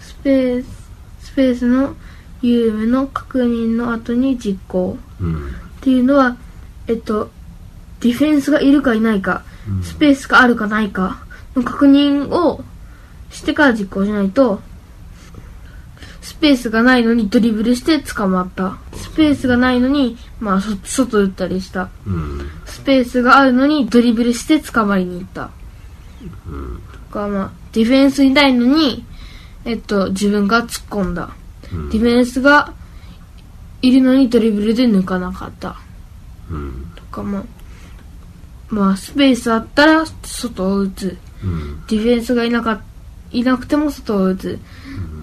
[0.00, 0.82] スペース
[1.20, 1.94] スペースの
[2.40, 4.96] ユームの確認の後に実行。
[5.20, 5.48] うん。
[5.48, 5.50] っ
[5.82, 6.36] ていうのは
[6.86, 7.30] えっと
[8.00, 9.42] ディフェンスがいるかいないか。
[9.46, 9.51] うん
[9.82, 12.62] スペースがあるかないかの確認を
[13.30, 14.60] してから実行しないと
[16.22, 18.78] スペースがないのにドリブルして捕まった。
[18.96, 21.90] スペースがないのにまあそ外打ったりした。
[22.06, 22.50] うん。
[22.64, 25.50] スペースがあるのにドリブルして捕まりに行った。
[27.10, 29.04] とかまあディフェンスいないのに
[29.64, 31.30] えっと自分が突っ込んだ。
[31.72, 31.90] うん。
[31.90, 32.72] ディフェンスが
[33.82, 35.76] いるのにドリブルで抜かなかった。
[36.50, 36.92] うん。
[36.94, 37.44] とかまあ
[38.72, 41.18] まあスペースあったら外を打つ。
[41.44, 41.86] うん。
[41.88, 42.80] ディフェンスがいなか
[43.30, 44.58] いなくても外を打つ。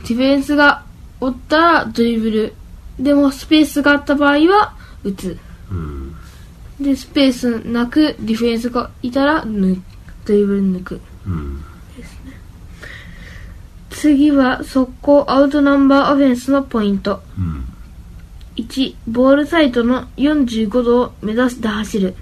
[0.08, 0.86] ディフェンスが
[1.20, 2.54] おったらドリブル。
[3.00, 5.36] でもスペースがあった場合は打つ。
[5.72, 6.16] うん。
[6.80, 9.82] でスペースなくディフェンスがいたら抜
[10.26, 11.02] ドリブル抜く。
[11.26, 11.64] うん。
[13.90, 17.24] 次は速攻アウトナンバーオフェンスのポイント。
[17.36, 17.66] うん。
[18.58, 22.16] 1ボールサイドの45度を目指して走る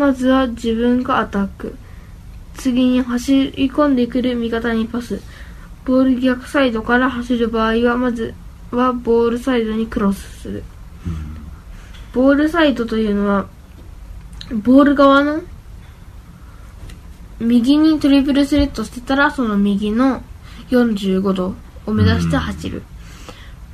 [0.00, 1.76] まずは自分がアタック。
[2.54, 5.20] 次に走り込んでくる味方にパス。
[5.84, 8.32] ボール逆サイドから走る場合はまず
[8.70, 10.64] はボールサイドにクロスする。
[12.14, 13.46] ボールサイドというのは
[14.50, 15.42] ボール側の
[17.38, 20.22] 右にトリプルスレッドしてたら、その右の
[20.70, 22.82] 45度を目指して走る。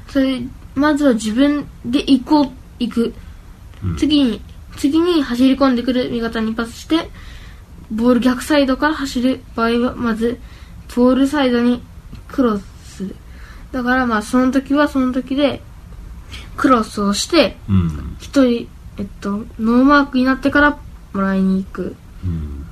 [0.09, 0.43] それ、
[0.75, 3.15] まずは自分で行こう、行く。
[3.97, 4.41] 次に、
[4.77, 7.09] 次に走り込んでくる味方にパスして、
[7.91, 10.41] ボール逆サイドから走る場合は、まず、
[10.95, 11.83] ボールサイドに
[12.29, 12.65] クロス
[12.97, 13.17] する。
[13.73, 15.62] だからまあ、その時はその時で、
[16.57, 18.17] クロスをして、うん。
[18.19, 20.79] 一人、えっと、ノーマークになってから
[21.12, 21.97] もらいに行く。
[22.25, 22.67] うん。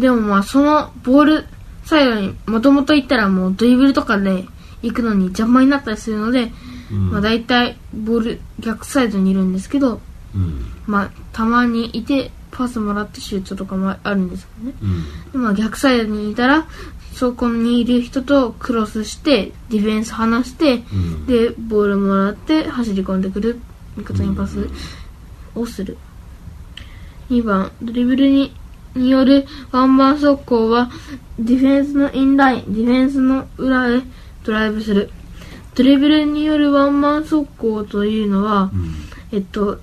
[0.00, 1.46] でもまあ、そのボール
[1.84, 4.44] サイドにもともと行ったらもうドリブルとかで
[4.82, 6.52] 行くのに邪魔になったりするので、
[6.92, 7.10] うん。
[7.10, 10.00] まあ大体ボール逆サイドにいるんですけど、
[10.38, 10.64] うん。
[10.86, 14.74] まあ、たまにいてパスもらってシュートとかもあるんですけどね。
[14.82, 15.32] うん。
[15.32, 16.66] でまあ、逆サイドにいたら、
[17.12, 21.26] そこにいる人とクロスして、ディフェンス離して、うん。
[21.26, 23.60] で、ボールもらって走り込んでくる
[23.96, 24.68] 味方にパス
[25.54, 25.98] をする。
[27.30, 28.54] 2番、ドリブルに
[28.94, 30.90] によるワンバン速攻は、
[31.38, 34.02] ディフェンスのインライン、ディフェンスの裏へ
[34.44, 35.10] ドライブする。
[35.74, 38.94] ドリブルによるワンマン速攻というのは、うん。
[39.30, 39.80] えっと、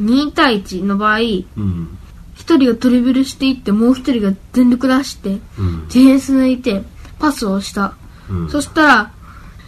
[0.00, 1.98] 2対1の場合、1うん。
[2.34, 5.88] 人がドリブルしていって、もう1人が全力出して、うん。
[5.88, 6.82] ディフェンス抜いて、
[7.18, 7.94] パスをした。
[8.30, 8.50] うん。
[8.50, 9.12] そしたら、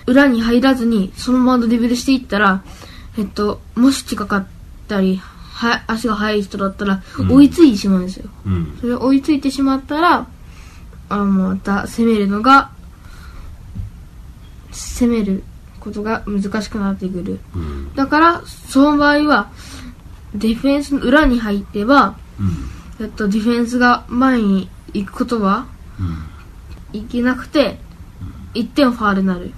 [0.07, 2.63] 裏に入らずに、そのままドリブルしていったら、
[3.19, 4.47] えっと、もし近かっ
[4.89, 5.21] たり、
[5.63, 8.31] は、足が速い人だったら、うん追いついてしまうんですよ。
[8.47, 8.79] うん。
[8.81, 10.27] それ追いついてしまったら、
[11.09, 12.71] あまた攻めるのが、
[14.73, 15.45] 攻める
[15.79, 17.41] ことが難しくなってくる。
[17.55, 17.95] うん。
[17.95, 19.51] だから、その場合は、
[20.35, 23.05] ディフェンスの裏に入ってば、うん。
[23.05, 25.67] えっと、ディフェンスが前に行くことは、
[26.93, 27.01] うん。
[27.01, 27.79] いけなくて、
[28.55, 29.53] 1点ファールになる。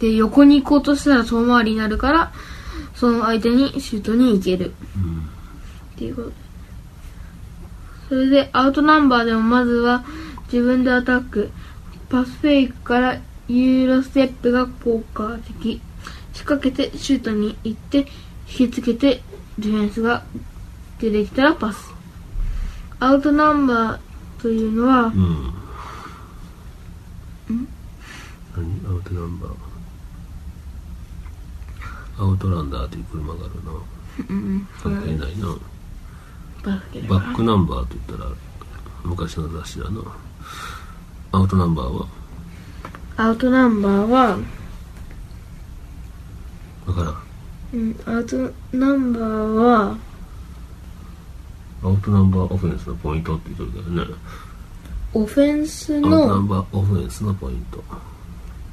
[0.00, 2.32] で、横に行こうとしたら遠回りになるから、
[2.94, 4.72] その相手にシュートに行ける。
[4.96, 5.18] うん。
[5.94, 6.32] っていうこと。
[8.08, 10.04] それで、アウトナンバーでもまずは
[10.52, 11.50] 自分でアタック。
[12.08, 15.80] パスフェイクからユーロステップが効果的。
[16.32, 18.06] 仕掛けてシュートに行って、
[18.48, 19.22] 引きつけて
[19.58, 20.22] ディフェンスが
[20.98, 21.92] 出てきたらパス。
[23.00, 25.52] アウトナンバーというのは、うん。
[28.56, 28.86] 何？
[28.88, 29.52] アウトナンバー
[32.20, 33.72] アウトランダーっていう車があるな。
[34.28, 35.56] うん、関係ないな。
[36.64, 38.30] バックナンバーと言ったら
[39.04, 40.00] 昔の雑誌だな。
[41.30, 42.06] アウトナンバーは？
[43.16, 44.38] アウトナンバーは、
[46.86, 47.27] わからん。
[47.72, 48.36] うん、アウト
[48.72, 49.96] ナンバーは、
[51.82, 54.14] アウトナンバーオフェンスのポイントって言ってるけどね。
[55.12, 57.84] オフェンスアウトナの、ンバーオフェンスのポイント。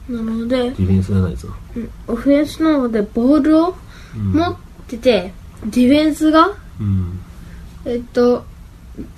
[0.09, 1.49] なのでデ、ィフェンスじゃないぞ。
[1.75, 3.75] うんオフェンスなのでボールを
[4.15, 4.33] うん。
[4.33, 4.55] 持っ
[4.87, 5.33] てて、
[5.65, 7.19] ディフェンスが、うん。
[7.85, 8.45] えっと、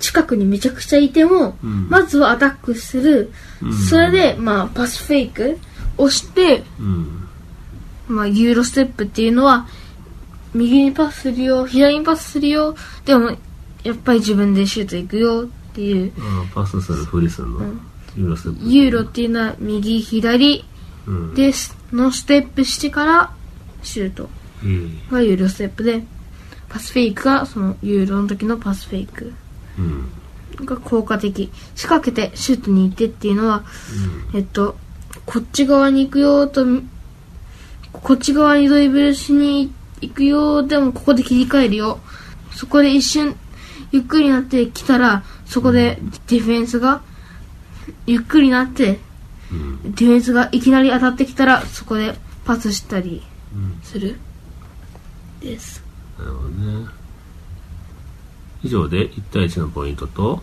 [0.00, 3.30] 近くにめちゃくちゃいても、うんまずはアタックする。
[3.62, 5.58] うんそれで、まあ、パスフェイク
[5.98, 7.27] をして、うん。
[8.08, 9.66] まあ、ユーロステップっていうのは、
[10.54, 13.36] 右にパスするよ、左にパスするよ、でも、
[13.84, 17.60] やっぱり自分でシュート行くよっていう、ああパスするふりするの？
[17.60, 17.80] ん
[18.16, 18.68] ユーロステップ。
[18.68, 20.64] ユーロっていうのは右、左
[21.06, 21.34] うん。
[21.34, 21.52] で、
[21.92, 23.30] のステップしてから、
[23.82, 24.28] シュート
[24.64, 25.08] うん。
[25.08, 26.02] がユーロステップで、
[26.68, 29.32] パスフェイクがそのユーロの時のパスフェイク
[29.78, 30.66] うん。
[30.66, 31.50] が効果的。
[31.76, 33.64] 仕掛けてシュートに行ってっていうのは、
[34.34, 34.76] えっと、
[35.24, 36.66] こっち側に行くよと、
[38.02, 41.98] こっち側にドリブルしに行くよ、でもここで切り替えるよ。
[42.52, 43.36] そこで一瞬、
[43.92, 47.02] ゆっくりなってきたら、そこでディフェンスが、
[48.06, 48.98] ゆっくりなって、
[49.50, 49.82] うん。
[49.94, 53.22] ディフェンスがいきなり当たってきたら、そこでパスしたり
[53.54, 53.80] うん。
[53.82, 54.18] する。
[55.40, 55.82] です。
[56.18, 56.86] なるほどね。
[58.62, 60.42] 以上で1対1のポイントと、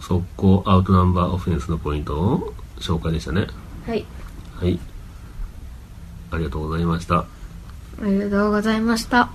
[0.00, 3.46] 速攻アウトナンバーオフェンスのポイントを紹介でしたね。
[3.86, 4.04] はい。
[4.54, 4.78] はい。
[6.30, 7.18] ありがとうございました。
[7.18, 7.26] あ
[8.04, 9.30] りがとうございました。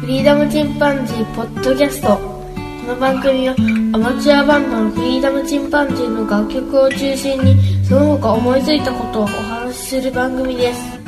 [0.00, 2.16] フリーダムチンパンジーポッドキャスト。
[2.16, 3.56] この番組は
[3.92, 11.05] アマチュアバンドのフリーダムチンパンジーの楽曲を中心にその他思いついたことをお話しする番組です。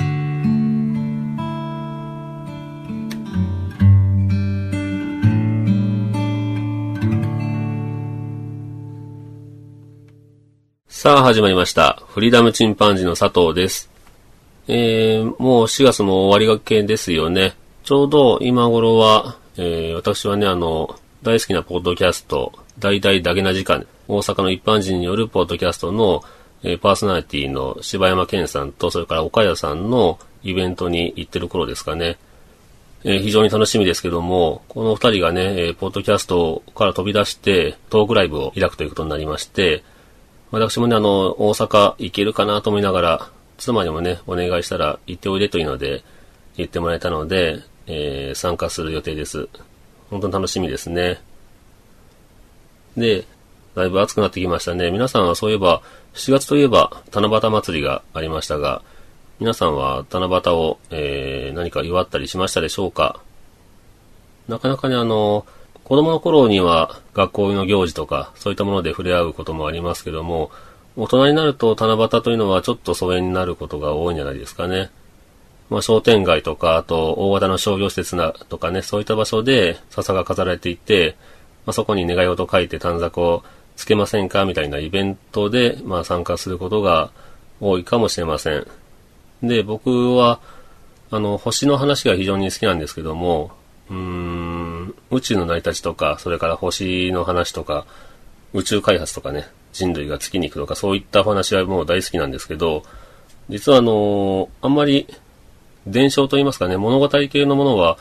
[10.90, 12.02] さあ始まりました。
[12.08, 13.90] フリーダムチンパンジーの佐藤です。
[14.68, 17.54] えー、もう4月も終わりがけですよね。
[17.84, 26.24] ちょうど今頃は、えー、私はね、あの、大好きなポッドキャスト、大々だけな時間、大阪の一般人によるポッドキャストの、
[26.62, 32.16] えー、パーソナリティの柴山健さんと、それから岡谷さんのイベントに行ってる頃ですかね。
[33.04, 39.84] えー、非常に楽しみですけども、この二人がね、えー、ポッドキャストから飛び出して、トークライブを開くということになりまして、
[40.50, 46.04] 私もね、あの、大阪行けるかなと思いながら、妻にもね、お願いしたら行っておいでというので、
[46.56, 49.48] 言ってもらえたので、えー、参加する予定です。
[50.10, 51.20] 本当に楽しみですね。
[52.96, 53.26] で、
[53.74, 54.90] だいぶ暑くなってきましたね。
[54.90, 55.82] 皆さんはそういえば、
[56.14, 58.82] 7月といえば七夕祭りがありましたが、
[59.38, 63.20] 皆さんは七夕を、えー、何か祝ったりしましたでしょうか？
[64.48, 65.46] なかなかね、あの、
[65.88, 70.50] 子供の頃には学校の行事とか、そういったもので触れ合うこともありますけども、
[70.96, 74.90] 大人になると七夕というのはちょっと疎遠になることが多いんじゃないですかね。
[75.70, 81.16] まあ、商店街とか、あと大型の商業施設なとかね、そういった場所で笹が飾られていて、
[81.64, 83.42] まあ、そこに願い事を書いて短冊を
[83.76, 87.12] つけませんかみたいなイベントで、まあ、参加することが
[87.62, 88.66] 多いかもしれません。
[89.42, 90.40] で、僕は、
[91.10, 93.52] あの、星の話が非常に好きなんですけども、
[93.90, 94.27] うん、
[95.18, 97.86] 宇宙の成り立ちとか、それから星の話とか、
[98.54, 102.82] 宇宙開発とかね、人類が月に行くとか、そういったお話はもう大好きなんですけど、
[103.48, 105.06] 実はあのあんまり
[105.86, 107.98] 伝承といいますかね、物語系のものは、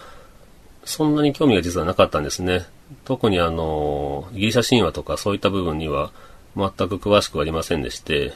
[0.86, 2.66] そんなに興味が実はなかったんですね。
[3.04, 6.12] 特にあの、ギリシャ神話とかそういった部分には
[6.56, 8.34] 全く詳しくありませんでして、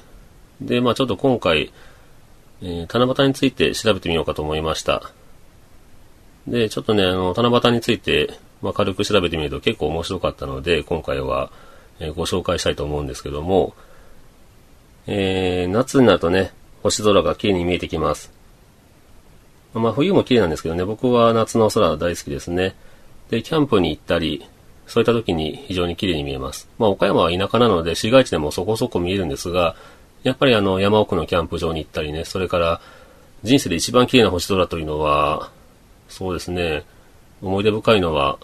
[0.60, 1.72] で、まあちょっと今回、
[2.62, 5.12] えー、七夕について調べてみようかと思いました。
[6.48, 11.52] で、ちょっとね、あの、七夕について、まあ、軽く調べてみると結構面白かったので、今回は、
[12.00, 13.74] え、ご紹介したいと思うんですけども、
[15.08, 18.32] えー、夏になるとね、星空が綺麗に見えてきます。
[19.74, 22.76] まあ冬も綺麗なんですけどね、僕は夏の空大好きですね。
[23.30, 24.46] で、キャンプに行ったり、
[24.86, 26.68] そういった時に非常に綺麗に見えます。
[26.78, 29.76] まあ岡山は田舎なので市街地でもそこそこ見えるんですが、
[30.24, 32.82] やっぱりあの山奥のキャンプ場に行ったりね、それから
[33.44, 35.50] 人生で一番綺麗な星空というのは、
[36.10, 36.84] そうですね、
[37.42, 38.38] 思い出深いのは、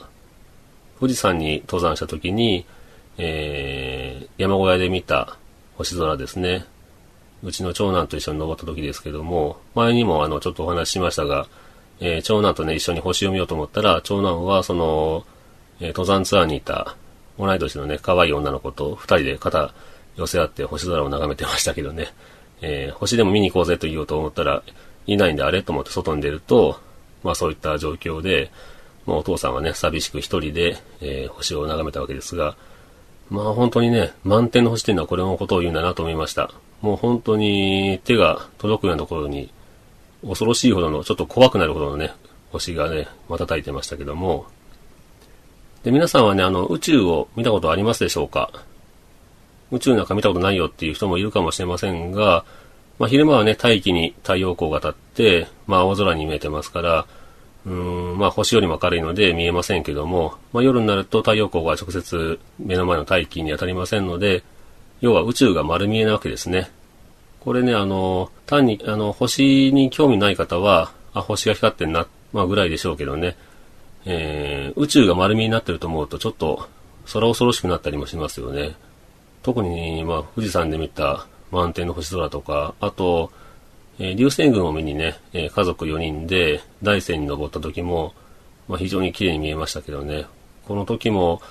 [0.99, 2.65] 富士山に登山した時に、
[3.17, 5.37] えー、山小屋で見た
[5.75, 6.65] 星空ですね。
[7.43, 11.47] うちの長男と一緒に登った時ですけども、前にもあの、ちょっとお話ししましたが、
[11.99, 15.25] えー、長男とね、一緒に星を見ようと思ったら、長男はその、
[15.79, 16.95] えー、登山ツアーにいた、
[17.37, 19.73] 同い年のね、可愛い女の子と二人で肩
[20.15, 22.07] 寄せ合って星空を眺めてましたけどね、
[22.61, 24.63] えー、星でも見に行こうぜと言おうと思ったら、
[25.05, 26.79] いないんであれと思って外に出ると、
[27.23, 28.51] まあそういった状況で、
[29.07, 32.55] まあお父さんはね、寂しく一人で、えー、星を眺めたわけですが、
[33.31, 36.51] まあ本当にね、満天の星っていうのはこれのことを言うんだなと思いました。
[36.81, 39.49] もう本当に手が届くようなところに、
[40.21, 42.13] 恐ろしいほどの、ちょっと怖くなるほどのね、
[42.51, 44.45] 星がね、瞬いてましたけども。
[45.83, 48.51] で、皆さんはね、あの、宇宙を見たことありますでしょうか？
[49.71, 52.45] 宇宙なんか見たことないよっていう人もいるかもしれませんが、
[52.99, 57.05] まあ、昼間はね、大気に太陽光が当たって、まあ、青空に見えてますから、
[57.67, 64.43] うん、まあ、星よりも明るいので見えませんけども、まあ、夜になると太陽光が直接目の前の大気に当たりませんので、
[65.01, 66.71] 要は宇宙が丸見えなわけですね。
[67.41, 73.35] これね、あの、単に、あの、星に興味ない方は、あ、星が光ってんな、まあぐらいでしょうけどね、
[74.05, 76.69] えー、宇宙が丸見えになってると思うと、ちょっと、
[77.11, 78.75] 空恐ろしくなったりもしますよね。
[79.43, 83.31] 特に、まあ、富士山で見た満天の星空とか、あと、
[83.99, 88.13] えー、流星群を見にね、えー、家族4人で大山に登った時も、
[88.67, 90.25] まあ、非常に綺麗に見えましたけどね。
[90.65, 91.41] この時も、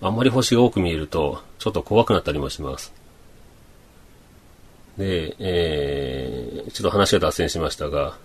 [0.00, 2.92] あんまり星が多く見えると、ちょっと怖くなったりもします。
[4.96, 8.18] で、えー、ちょっと話が脱線しましたが、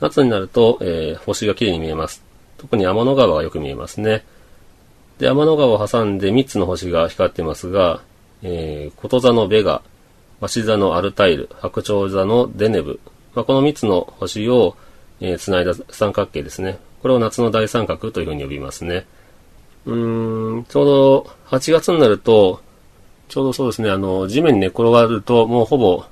[0.00, 2.22] 夏になると、えー、星が綺麗に見えます。
[2.58, 4.24] 特に天の川がよく見えますね。
[5.18, 8.00] で、天の川を挟んで3つの星が光ってますが、
[8.42, 9.82] えー、こと座のベガ、
[10.40, 13.00] 鷲座のアルタイル、白鳥座のデネブ、
[13.34, 14.76] まあ、この3つの星を、
[15.20, 16.78] えー、繋いだ三角形ですね。
[17.02, 19.06] これを夏の大三角というふうに呼びますね。
[19.86, 22.60] うーん、ちょうど8月になると、
[23.28, 26.04] ちょうどそうですね、あの、地面に寝転がると、もうほぼ、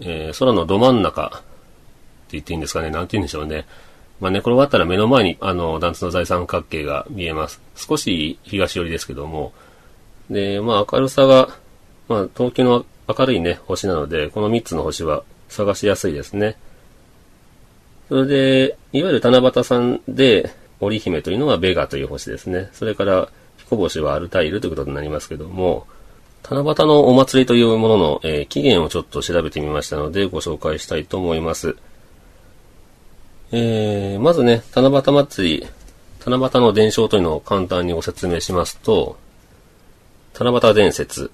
[0.00, 1.36] えー、空のど真ん中って
[2.32, 3.66] 言っていいんですかね、なんて言うんでしょうね。
[4.20, 7.60] まあ、寝転がったら目の前に、あの、団地の財産角形が見えます。
[7.74, 9.52] 少し東寄りですけども。
[10.30, 11.48] で、まあ、明るさが、
[12.08, 16.56] まあ、東京の明るいね、星なので、この3つの星は探しやすいですね。
[18.08, 20.50] それで、いわゆる七夕さんで、
[20.80, 22.68] 織姫というのはベガという星ですね。
[22.72, 23.28] それから、
[23.58, 25.86] 彦星はアルタイルということになりますけども、
[26.48, 31.76] 七夕のお祭りというものの、えー、起源をちょっと調べてみましたので、ご紹介したいと思います。
[33.52, 35.66] えー、まずね、七夕祭り、
[36.26, 39.16] 七夕の伝承というのを簡単にご説明しますと、
[40.38, 41.30] 七夕伝説。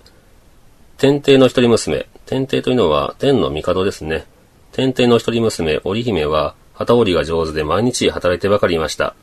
[1.01, 2.07] 天帝の一人娘。
[2.27, 4.27] 天帝というのは天の帝ですね。
[4.71, 9.15] 天帝の一人娘、織姫は、旗織りが上手で毎日働いてばかりいました。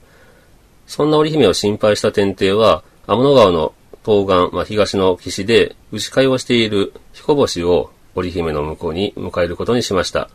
[0.87, 10.31] そんな織姫を心配した天帝は、天の川の東岸、まあ、東の岸で牛飼いをしている彦星を織姫の向こうに迎えることにしました。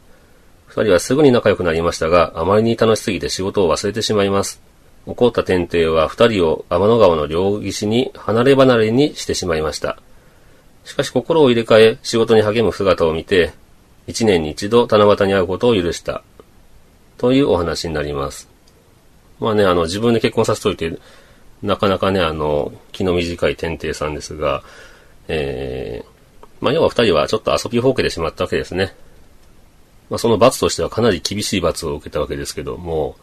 [0.67, 4.63] 二人はすぐに仲良くなりましたが、あまりに楽しすぎて仕事を忘れてしまいます。
[5.07, 9.99] 怒った天帝は二人を天の川の両岸に離れ離れにしてしまいました。
[10.85, 13.53] しかし心を入れ替え仕事に励む姿を見て、
[14.07, 16.23] 一年に一度七夕に会うことを許した。
[17.19, 18.49] というお話になります。
[19.39, 20.99] まあね、あの、自分で結婚させといて、
[21.63, 24.63] なかなかね、あの、気の短い天帝さんですが、
[25.29, 28.95] えー、まあ要は二人はちょっと遊びほうけてしまったわけですね。
[30.11, 33.17] まあその罰としてはかなり厳しい罰を受けたわけですけども、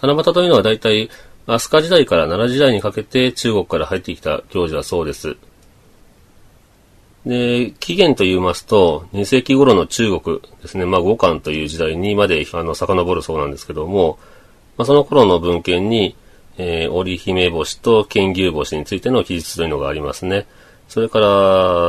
[0.00, 1.10] 七夕というのは大体、
[1.46, 5.36] 飛鳥時代から奈良時代にかけて中国から入ってきた行事だそうです。
[7.28, 14.18] で、起源と言いますと、2世紀頃の中国ですね、まあ五漢という時代にまであの遡るそうなんですけども、
[14.78, 16.16] まあ、その頃の文献に、
[16.56, 20.46] えー、織姫星と剣牛星についての記述というのがありますね。
[20.88, 21.26] それから、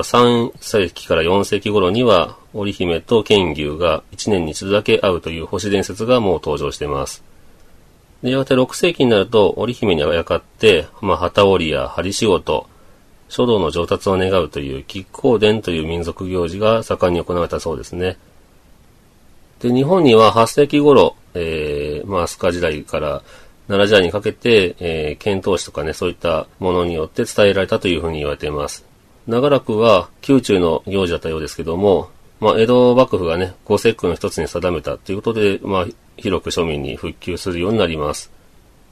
[0.03, 7.23] 3世紀から4世紀頃には、織姫と剣牛が1年に一度だけ会うという星伝説がもう登場しています。
[8.23, 12.67] で、やがて6世紀になると、織姫にあやかって、まあ、旗織りや針仕事、
[13.29, 18.17] 書道の上達を願うという吉光伝という民族行事が盛んに行われたそうですね。
[19.59, 23.21] で、日本には8世紀頃、えー、まあ、飛鳥時代から
[23.67, 28.85] 奈良時代にかけて、えー、遣唐使とかね、そういったものによって伝えられたというふうに言われています。
[29.27, 32.09] 長らくは宮中の行事だったようですけども、
[32.39, 38.31] まあ、江戸幕府がね、五節句の一つに定めたということで、まあ、広く庶民に復旧するようになります。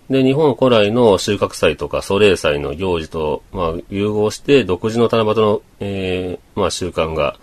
[0.10, 7.38] で、日本古来の収穫祭とか祖霊祭の行事と、まあ、融合して独自の七夕の、えー、まあ、習慣が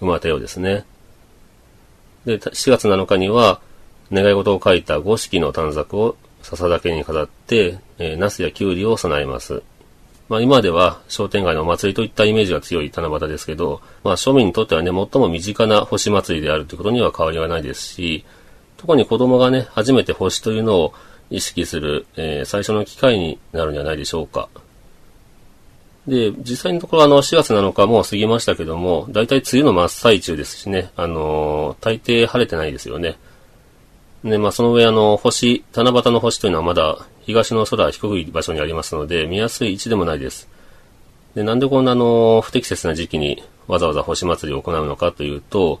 [0.00, 0.84] 生まれたようですね。
[2.26, 3.60] で、4月7日には、
[4.12, 9.62] 願い事を書いた五色の短冊を笹竹に飾って、えー、ナスやキュウリを備えます。
[10.28, 18.24] まあ今では商店街のお祭りといったイメージが強い七夕ですけど、まあ庶民にとってはね、最も身近な星祭りであるということには変わりはないですし、
[18.76, 20.94] 特に子供がね、初めて星というのを
[21.32, 24.48] 意識する、えー、最初の機会になるんじゃないでしょうか。
[26.06, 33.18] で、実際のところあの4月7日もう過ぎましたけども、大体梅雨の真っ最中ですしね、あのー、大抵晴れてないですよね。
[34.24, 40.48] で、まあその上あの、星、七夕の星というのはまだ東の空低い場所にありますので、見やすい位置でもないです。
[41.34, 45.80] で、なんでこんなあの、不適切な時期にわざわざ星祭りを行うのかというと、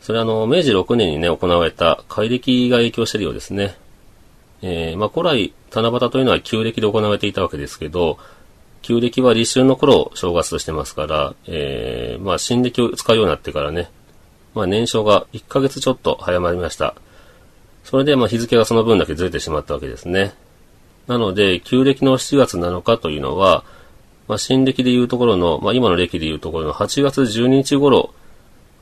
[0.00, 3.76] それはあの、明治6年にね、行われた改暦が影響しているようですね。
[4.66, 8.16] えー、まあ古来、七夕というのは旧暦で行われていたわけですけど、
[8.80, 13.90] 旧暦は立春の頃正月としてますから、えー、まあ新暦を使うようになってからね、
[14.54, 16.94] まあ年少が1ヶ月ちょっと早まりました。
[17.84, 20.32] それでま日付がその分だけずれてしまったわけですね。
[21.06, 23.64] なので、旧暦の7月7日というのは、
[24.26, 28.14] まあ、新暦でいうところの、まあ、今の暦でいうところの8月12日頃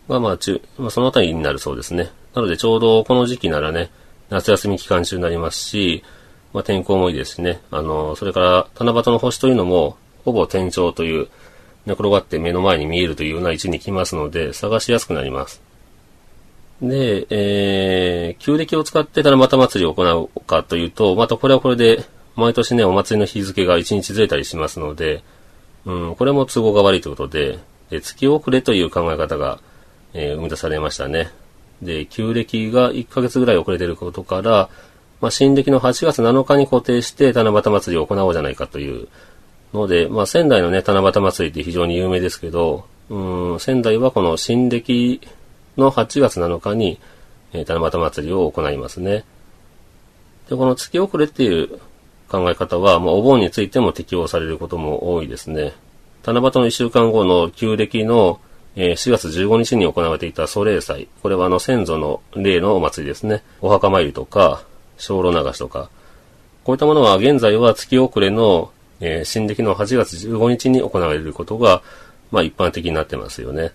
[0.08, 2.12] が、まあ、中、まあ、そのあたりになるそうですね。
[2.34, 3.90] なので、ちょうどこの時期ならね、
[4.32, 6.02] 夏休み期間中になりますし、
[6.52, 7.60] まあ、天候もいいですしね。
[7.70, 11.28] あの、それから、七夕の星というのも、ほぼ天頂という、
[11.84, 15.62] 寝転がって目の前に見えるというような位置に来ますので、探しやすくなります。
[16.80, 22.04] で、えー、旧暦を使って七夕祭りを行うかというと、またこれはこれで、
[22.34, 25.22] 毎年ね、お祭りの日付が1日ずれたりしますので、
[25.84, 27.58] うん、これも都合が悪いということで、
[27.90, 29.60] で月遅れという考え方が、
[30.14, 31.30] えー、生み出されましたね。
[31.82, 34.68] で、旧暦が1ヶ月ぐらい遅れていることから、
[35.20, 39.08] まあ、新暦の8月7日に固定して七夕祭りを行おうじゃないかという
[39.72, 45.20] ので、まあ、仙台のね、七夕祭りって非常に有名ですけど、うん、仙台はこの新暦
[45.76, 46.98] の8月7日に、
[47.52, 49.24] えー、七夕祭りを行いますね。
[50.48, 51.78] で、この月遅れっていう
[52.28, 55.72] 考え方は、まあ、お盆についても適用されることも多いですね。
[56.24, 58.40] 七夕の1週間後の旧暦の、
[58.74, 61.08] えー、4月15日に行われていた祖霊祭。
[61.22, 63.42] これはあの先祖の霊のお祭りですね。
[63.60, 64.62] お墓参りとか、
[64.96, 65.90] 小炉流しとか。
[66.64, 68.70] こういったものは現在は月遅れの、
[69.00, 71.82] えー、新暦の8月15日に行われることが、
[72.30, 73.72] まあ一般的になってますよね。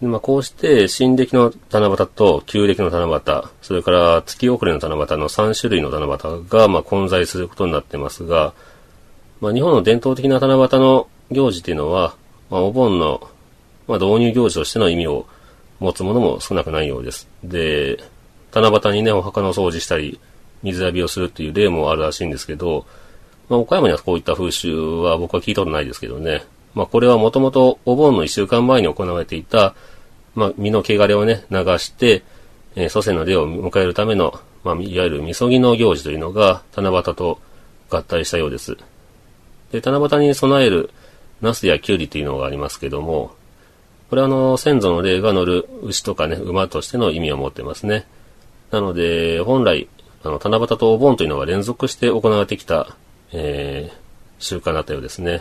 [0.00, 8.52] でまあこうして新暦の七夕と旧暦の七夕、それから月遅れの七夕の3種類の七夕が、ま混在することになってますが、
[9.40, 12.14] まあ日本の伝統的な七夕の行事というのは、
[12.50, 13.28] まあお盆の、
[13.86, 15.26] まあ導入行事としての意味を
[15.80, 17.28] 持つものも少なくないようです。
[17.42, 17.98] で、
[18.52, 20.20] 七夕にね、お墓の掃除したり、
[20.62, 22.86] 水浴びをするっていう例もあるらしいんですけど、
[23.48, 26.44] まあ、岡山にはこういった風習は僕は聞いたことないですけどね。
[26.74, 29.74] まあ、これはもともとお盆の一週間前に行われていた、
[30.34, 32.22] まあ、身の汚れをね、流して、
[32.76, 37.40] えー、祖先の霊を迎えるための、まあ、いわゆるみそぎの行事というのが、七夕と
[37.90, 38.76] 合体したようです。
[39.72, 40.90] で、七夕に備える、
[41.40, 43.34] ナスやキュウリというのがありますけども、
[44.12, 48.04] これはあの、先祖の霊が乗る牛とかね、馬としての意味を持ってますね。
[48.70, 49.88] なので、本来、
[50.22, 52.94] あの、七夕とお盆というのは連続して行われてきた、
[53.32, 53.96] えー、
[54.38, 55.40] 習慣だったようですね。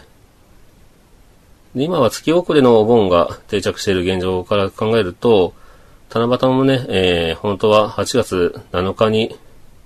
[1.75, 5.53] で今は月遅れのお盆が定着している現状から考えると、
[6.09, 9.37] 七夕もね、えー、本当は8月7日に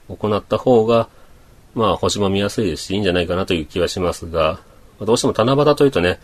[0.09, 1.09] 行った方が、
[1.73, 4.59] まあ、星も見やすいですし、いいんじゃないかなという気はしますが、
[5.01, 6.19] どうしても七夕というとね、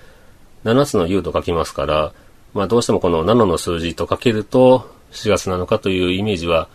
[0.63, 2.13] 7つの U と書きますから、
[2.53, 6.67] まあ、どうしてもこの7の数字と書けると、4月7日というイメージは、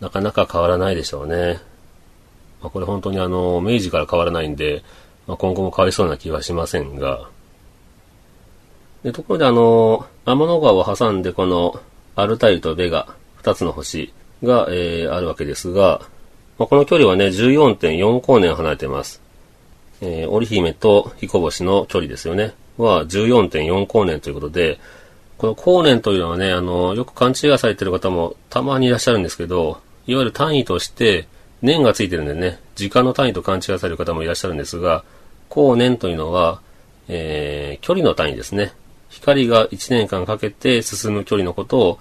[0.00, 1.60] なかなか変わらないでしょうね。
[2.60, 4.82] まあ、これ本当にあの、明治から変わらないんで、
[5.26, 7.28] まあ、今後も変わりそうな気はしませんが、
[9.02, 11.80] で、ところであの、天の川を挟んでこの、
[12.16, 14.12] アルタイルとベガ、二つの星
[14.42, 16.00] が、えー、あるわけですが、
[16.58, 19.22] まあ、この距離はね、14.4光年離れてます。
[20.00, 22.54] えー、織姫と彦星の距離ですよね。
[22.76, 24.80] は14.4光年ということで、
[25.38, 31.28] この光年というのはね、あの、よく勘違いされてる方もたまにいらっしゃるんですけど、いわゆる単位として
[31.62, 35.04] 年がついてるんでね、時間の単位と勘違いされる方もいらっしゃるんですが、
[35.48, 36.60] 光年というのは、
[37.06, 38.72] えー、距離の単位ですね。
[39.10, 41.98] 光が1年間かけて進む距離のことを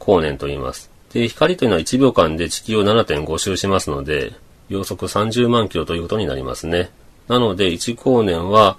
[0.00, 0.90] 光年と言います。
[1.12, 4.32] で、光というのは1秒間で地球を7.5周しますので、
[4.70, 6.90] 秒速30万キロということになりますね。
[7.28, 8.78] なので、1光年は、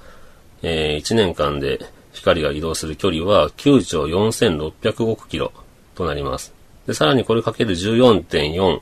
[0.64, 1.80] えー、1年間で
[2.14, 5.52] 光が移動する距離は9兆4600億キロ
[5.96, 6.54] となります。
[6.88, 8.82] で、さらにこれかける14.4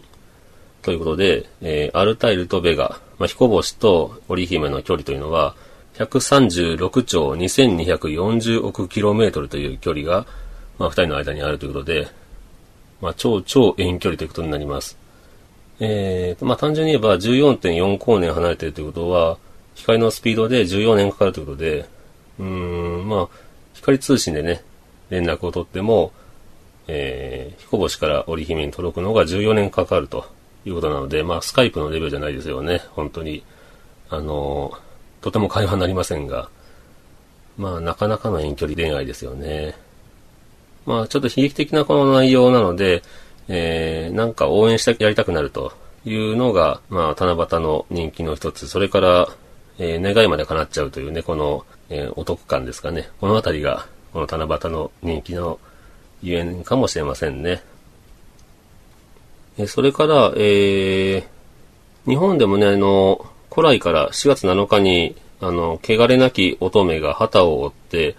[0.81, 5.55] ということで、えー、アルタイルとベガ、まあ、彦星と織姫の距離というのは、
[5.95, 10.25] 136兆2240億キロメートルという距離が、
[10.77, 12.07] まあ、二人の間にあるということで、
[13.01, 14.97] まあ、超超遠距離ということになります。
[15.79, 19.37] えー、まあ、単純に言えば14.4光年離れているということは、
[19.75, 21.85] 光のスピードで14年かかるということで、
[22.39, 23.29] うん、まあ、
[23.73, 24.63] 光通信でね、
[25.09, 26.11] 連絡を取っても、
[26.87, 30.25] えー、彦星から織姫に届くのが14年かかると
[30.65, 33.43] いうことなので、まあ、スカイプのレベルじゃないですよね、本当に。
[34.09, 34.87] あのー
[35.21, 36.49] とても会話になりませんが、
[37.57, 39.75] まあ、なかなかの遠距離恋愛ですよね。
[40.85, 43.03] まあ、ちょっと悲劇的なこの内容なので、
[43.47, 45.73] えー、なんか応援してやりたくなると
[46.05, 49.27] いうのが、まあ、七夕の人気の一つ、それから、
[49.79, 53.09] えー、願いまで叶っちゃうというね、この、えー、お得感ですかね。
[53.19, 55.59] このあたりが、この七夕の人気の
[56.21, 57.61] ゆえんかもしれませんね。
[59.57, 61.23] えそれから、えー、
[62.09, 68.15] 日本でもね、あの、古来から4月7日に、あの、汚れなき乙女が旗を折って、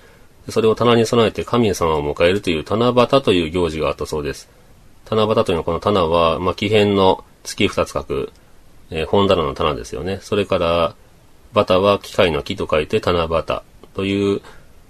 [0.49, 4.49] それを棚に備えて神様を迎えるという七夕という行事があったそうです。
[5.11, 8.33] 七夕というのはこの棚は、まあ、木片の月二つ書く、
[8.91, 10.19] えー、本棚の棚ですよね。
[10.23, 10.95] それから、
[11.53, 13.63] バタは機械の木と書いて七夕
[13.95, 14.43] という、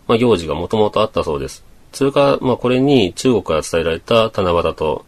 [0.07, 1.65] まあ、行事がもともとあったそうです。
[1.93, 5.05] それから、まあ、これに中国から伝えられた七夕と、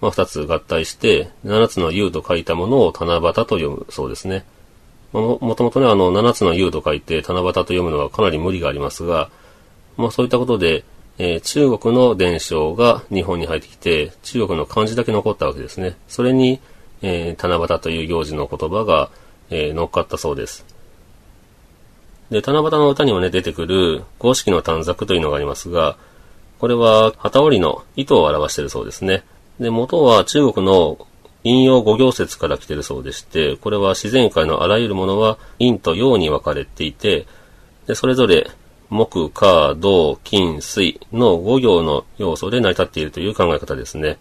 [0.00, 4.44] まあ、二つ合体して、七つの優と書いたものを七夕と読むそうですね。
[5.12, 9.30] ももともとね、あの、七つの優と書いて七夕と読むのはかなり無理がありますが、
[9.96, 10.84] まあそういったことで、
[11.18, 15.96] えー、中国の伝承が日本に入ってきて、中国の漢字だけ残ったわけですね。
[16.08, 16.60] それに、
[17.02, 19.10] えー、七夕という行事の言葉が、
[19.50, 20.64] えー、乗っかったそうです。
[22.32, 25.98] で、七夕の歌にもね、出てくる五色の短冊というのがありますが、
[26.58, 29.22] これは旗織りの糸を表しているそうですね。
[29.60, 31.06] で、元は中国の
[31.44, 37.26] 引用五行説から来ているそうでして、これは自然界のあらゆるものは陰と陽に分かれていて、
[37.86, 38.50] でそれぞれ
[38.88, 44.16] 木、火、土、金、水の五行の要素で成り立っているという考え方ですね。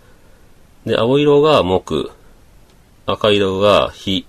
[0.86, 2.12] で、青色が木、
[3.05, 4.26] 赤色が火、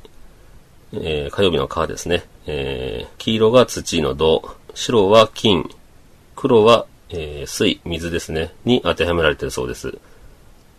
[0.92, 2.22] えー、火曜日の火ですね。
[2.46, 4.42] えー、黄色が土の土、
[4.74, 5.68] 白は金、
[6.34, 9.98] 黒は、えー、水、水ですね、に当てはめられているそうです。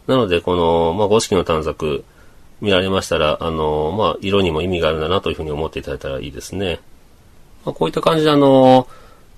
[0.07, 2.03] なので、この、まあ、五色の短冊
[2.59, 6.79] 見られましたら、あの、まあ、色にも意味があるんだなというふうに思っていただいたらいいですね。
[7.65, 8.87] まあ、こういった感じで、あの、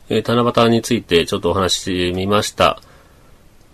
[0.09, 2.81] えー、七夕についてちょっとお話ししてみました。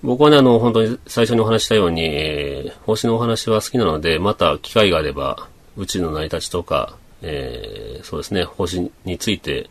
[0.03, 5.47] 僕はね、あの、本当に最初にお話したように、えー、星のお話は好きなので、また機会があれば、
[5.77, 9.69] 宇宙の成り立ちとか、えー、そうですね、星について、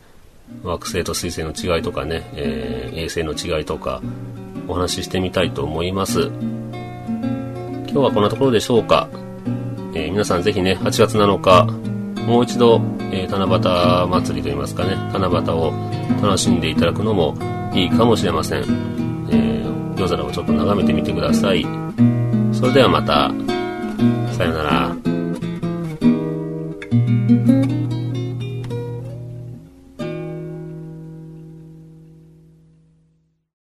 [0.63, 4.03] 惑星と水星の違いとかね、えー、衛星の違いとか、
[4.69, 6.31] お話ししてみたいと思います。
[7.91, 9.09] 今日はこんなところでしょうか。
[9.95, 11.67] えー皆さんぜひね、8月7日、
[12.23, 12.81] もう一度、
[13.11, 15.73] えー七夕祭りといいますかね、七夕を
[16.23, 17.37] 楽しんでいただくのも
[17.75, 18.65] いいかもしれません。
[19.31, 19.71] えー
[20.01, 21.67] 夜空をちょっと眺めてみてください。
[22.53, 23.31] それではまた、
[24.33, 24.97] さようなら。
[26.91, 27.90] thank you